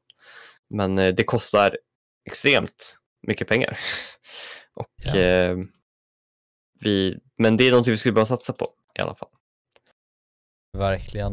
[0.70, 1.78] Men det kostar
[2.26, 3.78] extremt mycket pengar.
[4.74, 5.16] Och, ja.
[5.16, 5.56] eh,
[6.80, 8.68] vi, men det är någonting vi skulle behöva satsa på
[8.98, 9.28] i alla fall.
[10.78, 11.32] Verkligen.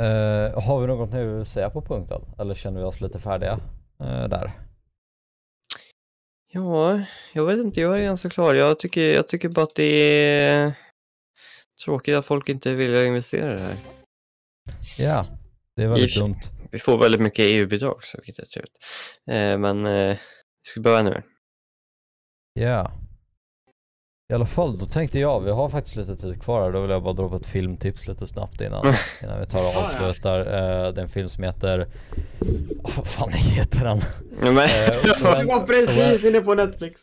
[0.00, 2.22] Uh, har vi något nu att säga på punkten?
[2.38, 3.60] Eller känner vi oss lite färdiga
[4.00, 4.52] uh, där?
[6.52, 7.00] Ja,
[7.32, 8.54] jag vet inte, jag är ganska klar.
[8.54, 10.72] Jag tycker, jag tycker bara att det är
[11.84, 13.76] tråkigt att folk inte vill investera i det här.
[14.98, 15.26] Ja,
[15.76, 16.40] det är väldigt I, dumt.
[16.70, 18.78] Vi får väldigt mycket EU-bidrag också, vilket är trevligt.
[19.26, 20.16] Eh, men eh,
[20.62, 21.24] vi skulle behöva ännu mer.
[22.52, 22.92] Ja.
[24.30, 26.90] I alla fall, då tänkte jag, vi har faktiskt lite tid kvar här, då vill
[26.90, 28.86] jag bara dra på ett filmtips lite snabbt innan,
[29.22, 30.06] innan vi tar och Ja, ja.
[30.06, 30.40] avslutar.
[30.40, 31.86] Eh, det är en film som heter,
[32.82, 34.00] oh, vad fan heter den?
[34.42, 37.02] Ja, men, Eh, Jag var precis inne på Netflix.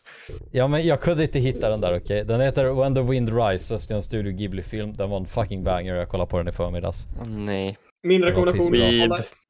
[0.52, 2.24] Ja men jag kunde inte hitta den där okej.
[2.24, 4.94] Den heter When the Wind Rises, det är en Studio Ghibli-film.
[4.96, 7.08] Den var en fucking banger, jag kollade på den i förmiddags.
[7.22, 7.78] Åh, nej.
[8.04, 8.72] Min rekommendation,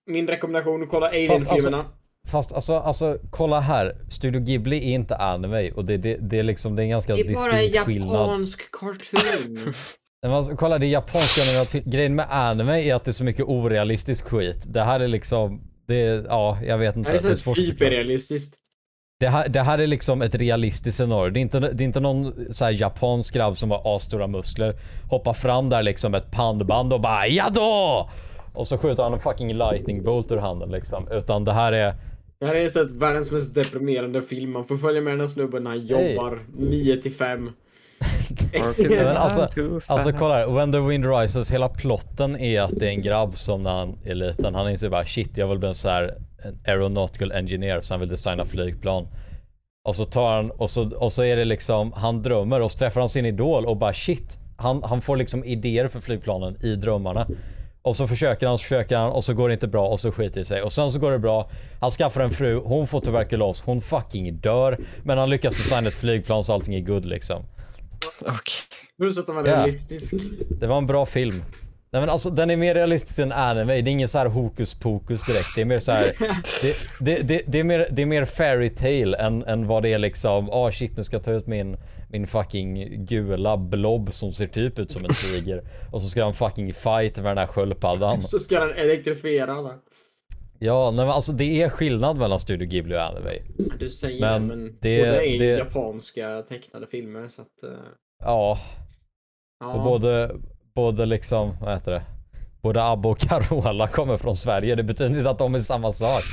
[0.07, 1.85] min rekommendation, kolla alltså- Alien-filmerna.
[2.27, 3.95] Fast alltså, alltså kolla här.
[4.09, 7.15] Studio Ghibli är inte anime och det, det, det är liksom, det är en ganska
[7.15, 8.13] Det är bara en distinkt skillnad.
[8.21, 9.73] japansk cartoon.
[10.23, 11.83] Men alltså, kolla det är japanska animerad film.
[11.87, 14.63] Grejen med anime är att det är så mycket orealistisk skit.
[14.65, 17.09] Det här är liksom, det är, ja jag vet Det inte.
[17.11, 18.55] här är Det är så svårt hyperrealistiskt.
[19.19, 21.29] Det här, det här är liksom ett realistiskt scenario.
[21.33, 24.75] Det är inte, det är inte någon så här japansk grabb som har asstora muskler.
[25.09, 28.09] Hoppar fram där liksom ett pannband och bara ja då!
[28.53, 31.07] Och så skjuter han en fucking lightning bolt ur handen liksom.
[31.11, 31.95] Utan det här är...
[32.41, 34.51] Det här är så att världens mest deprimerande film.
[34.51, 36.13] Man får följa med den här snubben när han Hey.
[36.13, 37.51] jobbar 9 till 5.
[38.89, 39.49] Men alltså,
[39.85, 40.47] alltså kolla här.
[40.47, 43.97] When the wind rises, hela plotten är att det är en grabb som när han
[44.05, 47.81] är liten, han inser bara shit jag vill bli en så här en aeronautical engineer
[47.81, 49.07] så han vill designa flygplan.
[49.87, 52.77] Och så tar han, och så, och så är det liksom, han drömmer och så
[52.79, 54.37] träffar han sin idol och bara shit.
[54.57, 57.27] Han, han får liksom idéer för flygplanen i drömmarna.
[57.81, 60.11] Och så försöker han, så försöker han och så går det inte bra och så
[60.11, 60.61] skiter det sig.
[60.61, 61.49] Och sen så går det bra.
[61.79, 64.77] Han skaffar en fru, hon får tuberkulos, hon fucking dör.
[65.03, 67.45] Men han lyckas designa ett flygplan så allting är good liksom.
[68.21, 68.33] Okej.
[69.45, 69.53] Ja.
[69.57, 70.13] realistisk.
[70.59, 71.43] Det var en bra film.
[71.93, 73.73] Nej men alltså den är mer realistisk än anime.
[73.81, 75.55] Det är ingen så här hokus pokus direkt.
[75.55, 76.15] Det är mer så här.
[76.61, 79.93] Det, det, det, det, är, mer, det är mer fairy tale än, än vad det
[79.93, 80.49] är liksom.
[80.49, 81.77] Ah oh shit nu ska jag ta ut min,
[82.09, 85.63] min fucking gula blob som ser typ ut som en tiger.
[85.91, 88.23] Och så ska jag ha en fucking fight med den här sköldpaddan.
[88.23, 89.73] Så ska den elektrifiera alla.
[90.59, 93.31] Ja nej men alltså det är skillnad mellan Studio Ghibli och anime.
[93.79, 97.63] Du säger Men det, men det- båda är det- japanska tecknade filmer så att...
[97.63, 97.69] eh,
[98.23, 98.59] Ja,
[99.59, 99.73] ja.
[99.73, 100.31] och både,
[100.81, 102.01] både liksom, vad heter det?
[102.61, 104.75] Både Abba och Carola kommer från Sverige.
[104.75, 106.23] Det betyder inte att de är samma sak.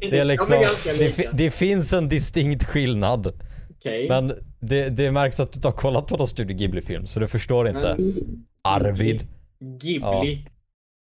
[0.00, 0.62] Det är liksom,
[0.98, 3.32] det, det finns en distinkt skillnad.
[3.70, 4.08] Okej.
[4.08, 7.28] Men det, det märks att du inte har kollat på någon Studio Ghibli-film, så du
[7.28, 7.96] förstår inte.
[8.62, 9.26] Arvid.
[9.60, 10.48] Ghibli.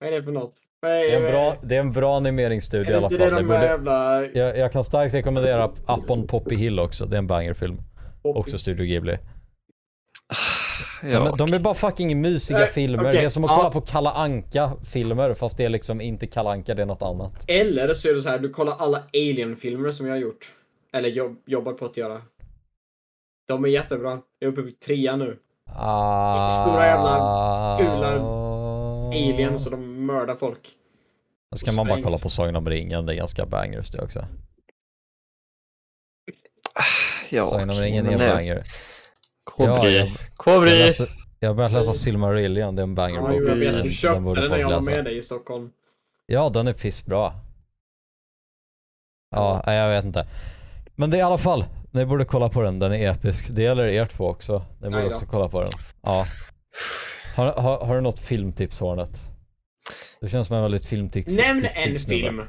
[0.00, 0.54] Vad är det för något?
[0.82, 3.18] Det är en bra, det är en bra animeringsstudio i alla fall.
[3.18, 4.26] Det borde, jävla...
[4.26, 7.06] jag, jag kan starkt rekommendera Up on Poppy Hill också.
[7.06, 7.80] Det är en bangerfilm.
[8.22, 9.16] Också Studio Ghibli.
[11.02, 13.02] Ja, de, är bara fucking mysiga Eh, filmer.
[13.08, 13.56] okej, Det är som att ja.
[13.56, 17.02] kolla på Kalla Anka filmer fast det är liksom inte Kalla Anka, det är något
[17.02, 17.44] annat.
[17.48, 20.52] Eller så är det så här, du kollar alla Alien-filmer som jag har gjort.
[20.92, 22.20] Eller jobb, jobbar på att göra.
[23.48, 24.20] De är jättebra.
[24.38, 25.38] Jag är uppe på trean nu.
[25.74, 28.08] Ah, Stora jävla fula
[29.08, 30.70] Aliens och de mördar folk.
[31.50, 34.24] Då ska man bara kolla på Sagan om ringen, det är ganska bangers det också.
[37.30, 38.62] ja, Sagan om ringen är en banger.
[39.47, 39.99] Kobri.
[39.99, 40.70] Ja, Kobri.
[40.70, 41.09] läste,
[41.40, 43.61] jag har börjat läsa Silmarillion, det är en banger Ja, jag vet.
[43.61, 45.70] Den- Du den köpte borde den när jag var med dig i Stockholm.
[46.26, 47.32] Ja, den är pissbra.
[49.30, 50.26] Ja, nej, jag vet inte.
[50.94, 53.49] Men det är i alla fall, ni borde kolla på den, den är episk.
[53.51, 54.64] Det gäller er två också.
[54.82, 55.70] Ni borde också kolla på den.
[56.03, 56.26] Ja.
[57.36, 59.20] Har, har, har du något filmtips Hornet?
[60.20, 62.42] Du känns som en väldigt filmtips Nämn en film.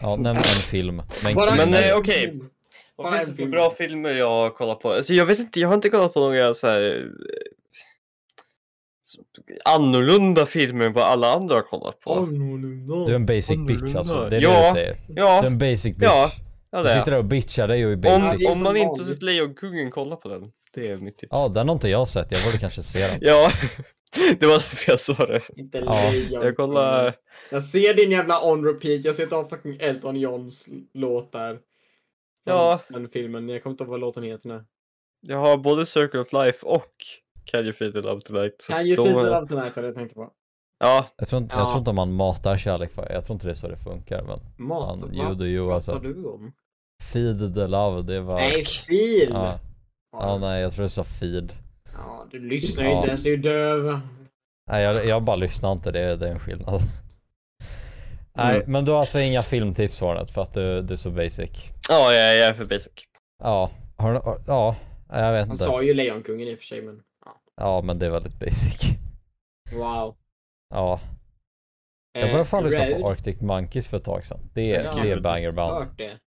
[0.00, 1.02] Ja, nämn en film.
[1.24, 2.40] Men, Men, en eh, okej.
[3.02, 4.90] Vad finns det för bra filmer jag har kollat på?
[4.92, 7.04] Alltså jag vet inte, jag har inte kollat på några så här eh,
[9.64, 12.14] annorlunda filmer än vad alla andra har kollat på.
[12.14, 12.94] Annorlunda.
[13.06, 13.98] Du är en basic bitch Annorlunda.
[13.98, 14.28] alltså.
[14.30, 14.50] Det är Ja.
[14.62, 14.96] det du säger.
[15.08, 16.02] Du är Ja, en basic bitch.
[16.02, 16.30] ja,
[16.70, 17.06] ja du sitter jag.
[17.06, 18.40] där och bitchar dig och är Om, basic.
[18.46, 20.52] är om man inte sett Lejonkungen, kolla på den.
[20.74, 21.28] Det är mitt tips.
[21.30, 22.32] Ja, den har inte jag sett.
[22.32, 23.18] Jag borde kanske se den.
[23.20, 23.50] Ja,
[24.40, 25.40] det var därför jag sa det.
[25.56, 26.12] Inte Ja.
[26.30, 27.12] Jag kollar...
[27.50, 29.04] Jag ser din jävla on repeat.
[29.04, 31.58] Jag ser har fucking Elton Johns låt där.
[32.44, 32.80] Ja.
[32.88, 33.48] Den filmen.
[33.48, 34.64] Jag kommer inte ihåg vad låten heter nu.
[35.26, 36.92] Jag har både Circle of Life och
[37.44, 38.66] Can You Feel The Love Tonight.
[38.68, 40.30] Can you feel the love tonight det jag tänkte på.
[40.80, 41.60] Ja, Jag tror, inte, Ja.
[41.60, 44.22] jag tror inte man matar kärlek för Jag tror inte det är så det funkar.
[44.22, 44.88] Men Mat.
[44.88, 45.98] fan, vad you do you pratar alltså.
[45.98, 46.52] du om?
[47.12, 48.34] Feed the love, det var...
[48.34, 49.28] Nej, fil!
[49.30, 49.58] Ja.
[50.12, 51.52] Ja, ja, nej jag tror det sa feed.
[51.94, 52.96] Ja, du lyssnar ju Ja.
[52.96, 54.00] inte ens, du är döv.
[54.70, 56.80] Nej jag, jag bara lyssnar inte, det, det är en skillnad.
[58.34, 58.72] Nej Mm.
[58.72, 61.50] men du har alltså inga filmtips Hornet för att du, du är så basic.
[61.88, 62.92] Ja jag, jag är för basic.
[63.42, 64.76] Ja, har du, ja,
[65.08, 65.64] jag vet Han inte.
[65.64, 67.00] sa ju Lejonkungen i och för sig, men...
[67.24, 67.40] Ja.
[67.56, 68.80] Ja men det är väldigt basic.
[69.72, 70.16] Wow.
[70.74, 71.00] Ja,
[72.12, 73.00] jag Eh, började fan lyssna Red.
[73.00, 74.40] på Arctic Monkeys för ett tag sedan.
[74.54, 75.88] Det är, Ja, det är bangerband.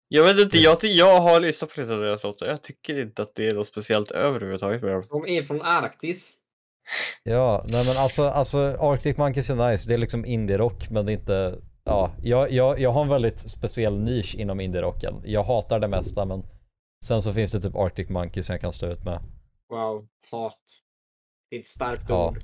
[0.07, 2.47] Jag vet inte, jag, jag har lyssnat på lite av deras låtar.
[2.47, 5.03] Jag tycker inte att det är något speciellt överhuvudtaget med dem.
[5.09, 6.33] De är från Arktis.
[7.23, 9.87] Ja, nej men alltså, alltså Arctic Monkeys är nice.
[9.87, 11.55] Det är liksom indie-rock men det är inte...
[11.85, 15.21] Ja, jag, jag, jag har en väldigt speciell nisch inom indie-rocken.
[15.25, 16.43] Jag hatar det mesta men
[17.05, 19.19] sen så finns det typ Arctic Monkeys som jag kan stå ut med.
[19.69, 20.57] Wow, hat.
[21.49, 22.27] Det är ett starkt Ja.
[22.29, 22.43] ord.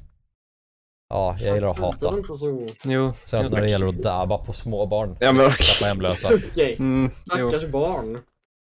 [1.09, 2.13] Ja, jag gillar att hata.
[2.43, 2.67] Jo.
[2.85, 5.17] Jo, när det gäller att dabba på små barn.
[5.19, 5.65] Ja men okej.
[5.79, 6.29] Tappa hemlösa.
[6.51, 7.49] Okej, Mm, jo.
[7.49, 8.19] stackars barn.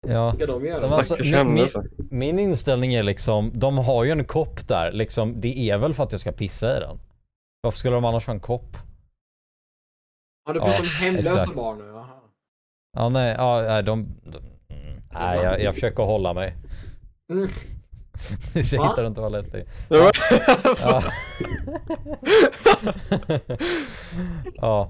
[0.07, 0.25] Ja.
[0.25, 0.95] Vad ska de göra?
[0.95, 1.67] Alltså, min-.
[2.09, 6.03] Min inställning är liksom, de har ju en kopp där, liksom, det är väl för
[6.03, 6.99] att jag ska pissa i den.
[7.61, 8.77] Varför skulle de annars ha en kopp?
[10.49, 11.55] Har du Ja, pratat om hemlösa exakt.
[11.55, 11.85] barn nu?
[11.85, 12.07] Jaha.
[12.97, 14.07] Ja nej, ja, nej de...
[14.23, 14.39] de
[15.13, 16.55] nej jag, jag försöker hålla mig.
[17.31, 17.49] Mm.
[18.53, 19.65] jag hittar inte vad lätt det är.
[19.89, 20.11] Ja.
[20.81, 21.03] Ja.
[24.55, 24.89] ja,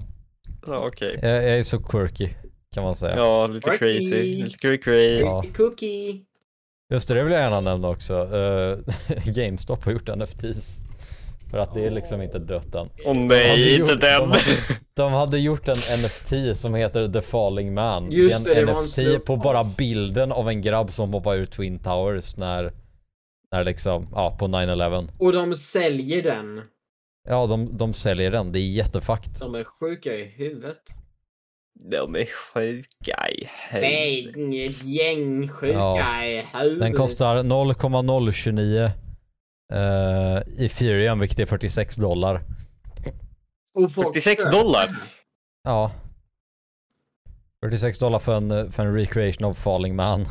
[0.67, 1.19] Ja, okej.
[1.21, 2.29] jag, jag är så quirky
[2.75, 3.15] kan man säga.
[3.17, 3.99] Ja, lite Quirky.
[3.99, 4.43] crazy.
[4.43, 5.19] Lite cray cray.
[5.19, 5.43] Ja.
[5.57, 6.21] Cookie.
[6.93, 8.35] Just det, det vill jag gärna nämna också.
[8.35, 8.77] Eh,
[9.25, 10.81] GameStop har gjort NFTs.
[11.51, 12.89] För att det är liksom inte dött än.
[13.05, 14.19] Åh hade nej, inte gjort- den!
[14.19, 14.41] De hade,
[14.93, 18.11] de hade gjort en NFT som heter The Falling Man.
[18.11, 19.25] Just det är det, en det NFT snubb.
[19.25, 22.73] på bara bilden av en grabb som hoppar ur Twin Towers när,
[23.51, 25.07] när liksom, ja på 9-11.
[25.19, 26.61] Och de säljer den.
[27.29, 28.51] Ja, de, de säljer den.
[28.51, 29.39] Det är jättefakt.
[29.39, 30.77] De är sjuka i huvudet.
[31.91, 34.35] De är sjuka i Nej, huvudet.
[34.37, 36.25] inget gäng sjuka Ja.
[36.25, 36.79] i huvudet.
[36.79, 38.91] Den kostar 0,029
[39.73, 42.41] uh, Ethereum, vilket är 46 dollar.
[43.73, 45.03] Och folk 46 köper dollar?
[45.63, 45.91] Ja.
[47.63, 50.25] 46 dollar för en, för en recreation of Falling Man.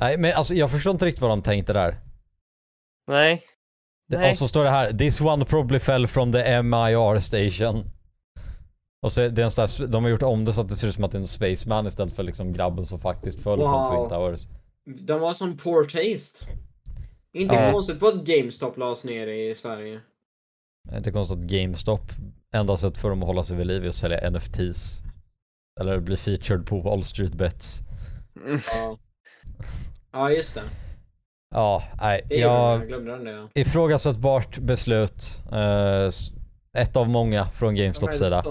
[0.00, 1.96] Nej, men alltså jag förstår inte riktigt vad de tänkte där.
[3.06, 3.42] Nej.
[4.06, 4.30] Nej.
[4.30, 7.90] och så står det här, this one probably fell from the MIR station.
[9.02, 10.76] Och så är det en sån där, de har gjort om det så att det
[10.76, 13.58] ser ut som att det är en spaceman istället för liksom grabben som faktiskt föll
[13.58, 14.08] från Wow.
[14.08, 14.46] Twin Towers.
[15.06, 16.46] De var som poor taste.
[17.32, 17.72] Inte Ja.
[17.72, 20.00] konstigt på att GameStop lades ner i Sverige.
[20.88, 22.00] Det är inte konstigt att GameStop,
[22.54, 24.98] enda sätt för dem att hålla sig vid liv är att sälja NFTs.
[25.80, 27.80] Eller bli featured på Wall Street Bets.
[28.44, 28.98] Ja.
[30.12, 30.62] Ja, just det.
[31.54, 32.26] Ja, nej.
[32.28, 35.40] Det Jag den ifrågasättbart beslut.
[35.52, 36.10] Eh,
[36.78, 38.44] ett av många från GameStops sida.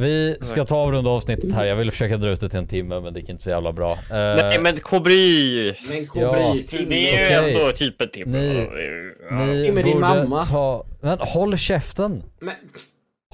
[0.00, 1.64] Vi ska ta och runda avsnittet här.
[1.64, 3.72] Jag ville försöka dra ut det till en timme men det gick inte så jävla
[3.72, 3.92] bra.
[3.92, 5.74] Eh, Nej men Kobry!
[5.88, 6.06] Men Ja.
[6.30, 7.54] Kobry, Det är ju Okej.
[7.60, 8.38] ändå typ en timme.
[8.38, 8.68] Ni-
[9.30, 9.36] Ja.
[9.36, 10.42] Ni med din borde mamma.
[10.44, 10.84] ta...
[11.00, 12.22] Men håll käften!
[12.40, 12.54] Men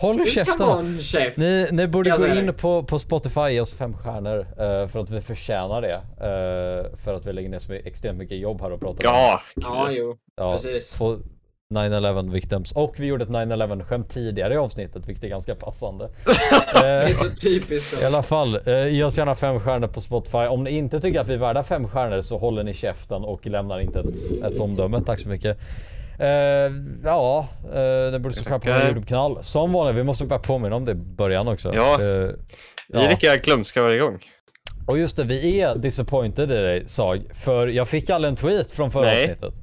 [0.01, 1.03] Håll du käften!
[1.03, 1.37] chef.
[1.37, 4.89] Ni, ni borde Jag gå in på, på Spotify och ge oss fem stjärnor eh,
[4.89, 5.95] för att vi förtjänar det.
[5.95, 9.41] eh, för att vi lägger ner så extremt mycket jobb här och pratar om Ja,
[9.55, 10.17] Ja, jo.
[10.37, 10.91] ja, Precis.
[10.91, 11.17] två
[11.75, 12.73] 9-11 victims.
[12.73, 16.09] Och vi gjorde ett 9-11 skämt tidigare i avsnittet vilket är ganska passande.
[16.75, 18.03] Det är Eh, så typiskt.
[18.03, 20.39] I alla fall, eh, ge oss gärna fem stjärnor på Spotify.
[20.39, 23.47] Om ni inte tycker att vi är värda fem stjärnor så håller ni käften och
[23.47, 25.01] lämnar inte ett, ett omdöme.
[25.01, 25.59] Tack så mycket.
[26.21, 26.29] Eh,
[27.05, 28.81] ja, uh, det borde subscribe på vår.
[28.81, 29.39] YouTube-kanal.
[29.41, 31.75] Som vanligt, vi måste bara påminna om det i början också.
[31.75, 31.93] Ja.
[31.93, 32.31] Eh,
[32.89, 34.19] vi är lika glömska varje gång.
[34.87, 37.23] Och just det, vi är disappointed i dig Sag.
[37.45, 39.23] För jag fick aldrig en tweet från förra Nej.
[39.23, 39.55] avsnittet.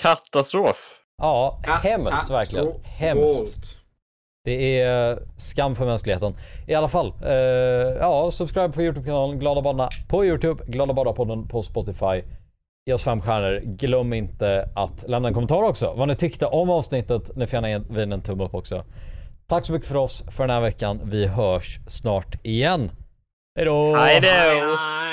[0.00, 0.97] Katastrof.
[1.18, 2.72] Ja, hemskt verkligen.
[2.82, 3.76] Hemskt.
[4.44, 6.36] Det är skam för mänskligheten.
[6.66, 7.32] I alla fall, eh,
[8.00, 12.22] ja, subscribe på Youtube-kanalen Glada Badarna på Youtube, Glada Badar-podden på Spotify.
[12.86, 13.60] Ge oss fem stjärnor.
[13.64, 15.94] Glöm inte att lämna en kommentar också.
[15.96, 17.36] Vad ni tyckte om avsnittet.
[17.36, 18.84] Ni får gärna ge vid en tumme upp också.
[19.46, 21.00] Tack så mycket för oss för den här veckan.
[21.04, 22.90] Vi hörs snart igen.
[23.56, 23.94] Hejdå!
[23.96, 24.28] Hej då!
[24.28, 25.07] Aj, aj.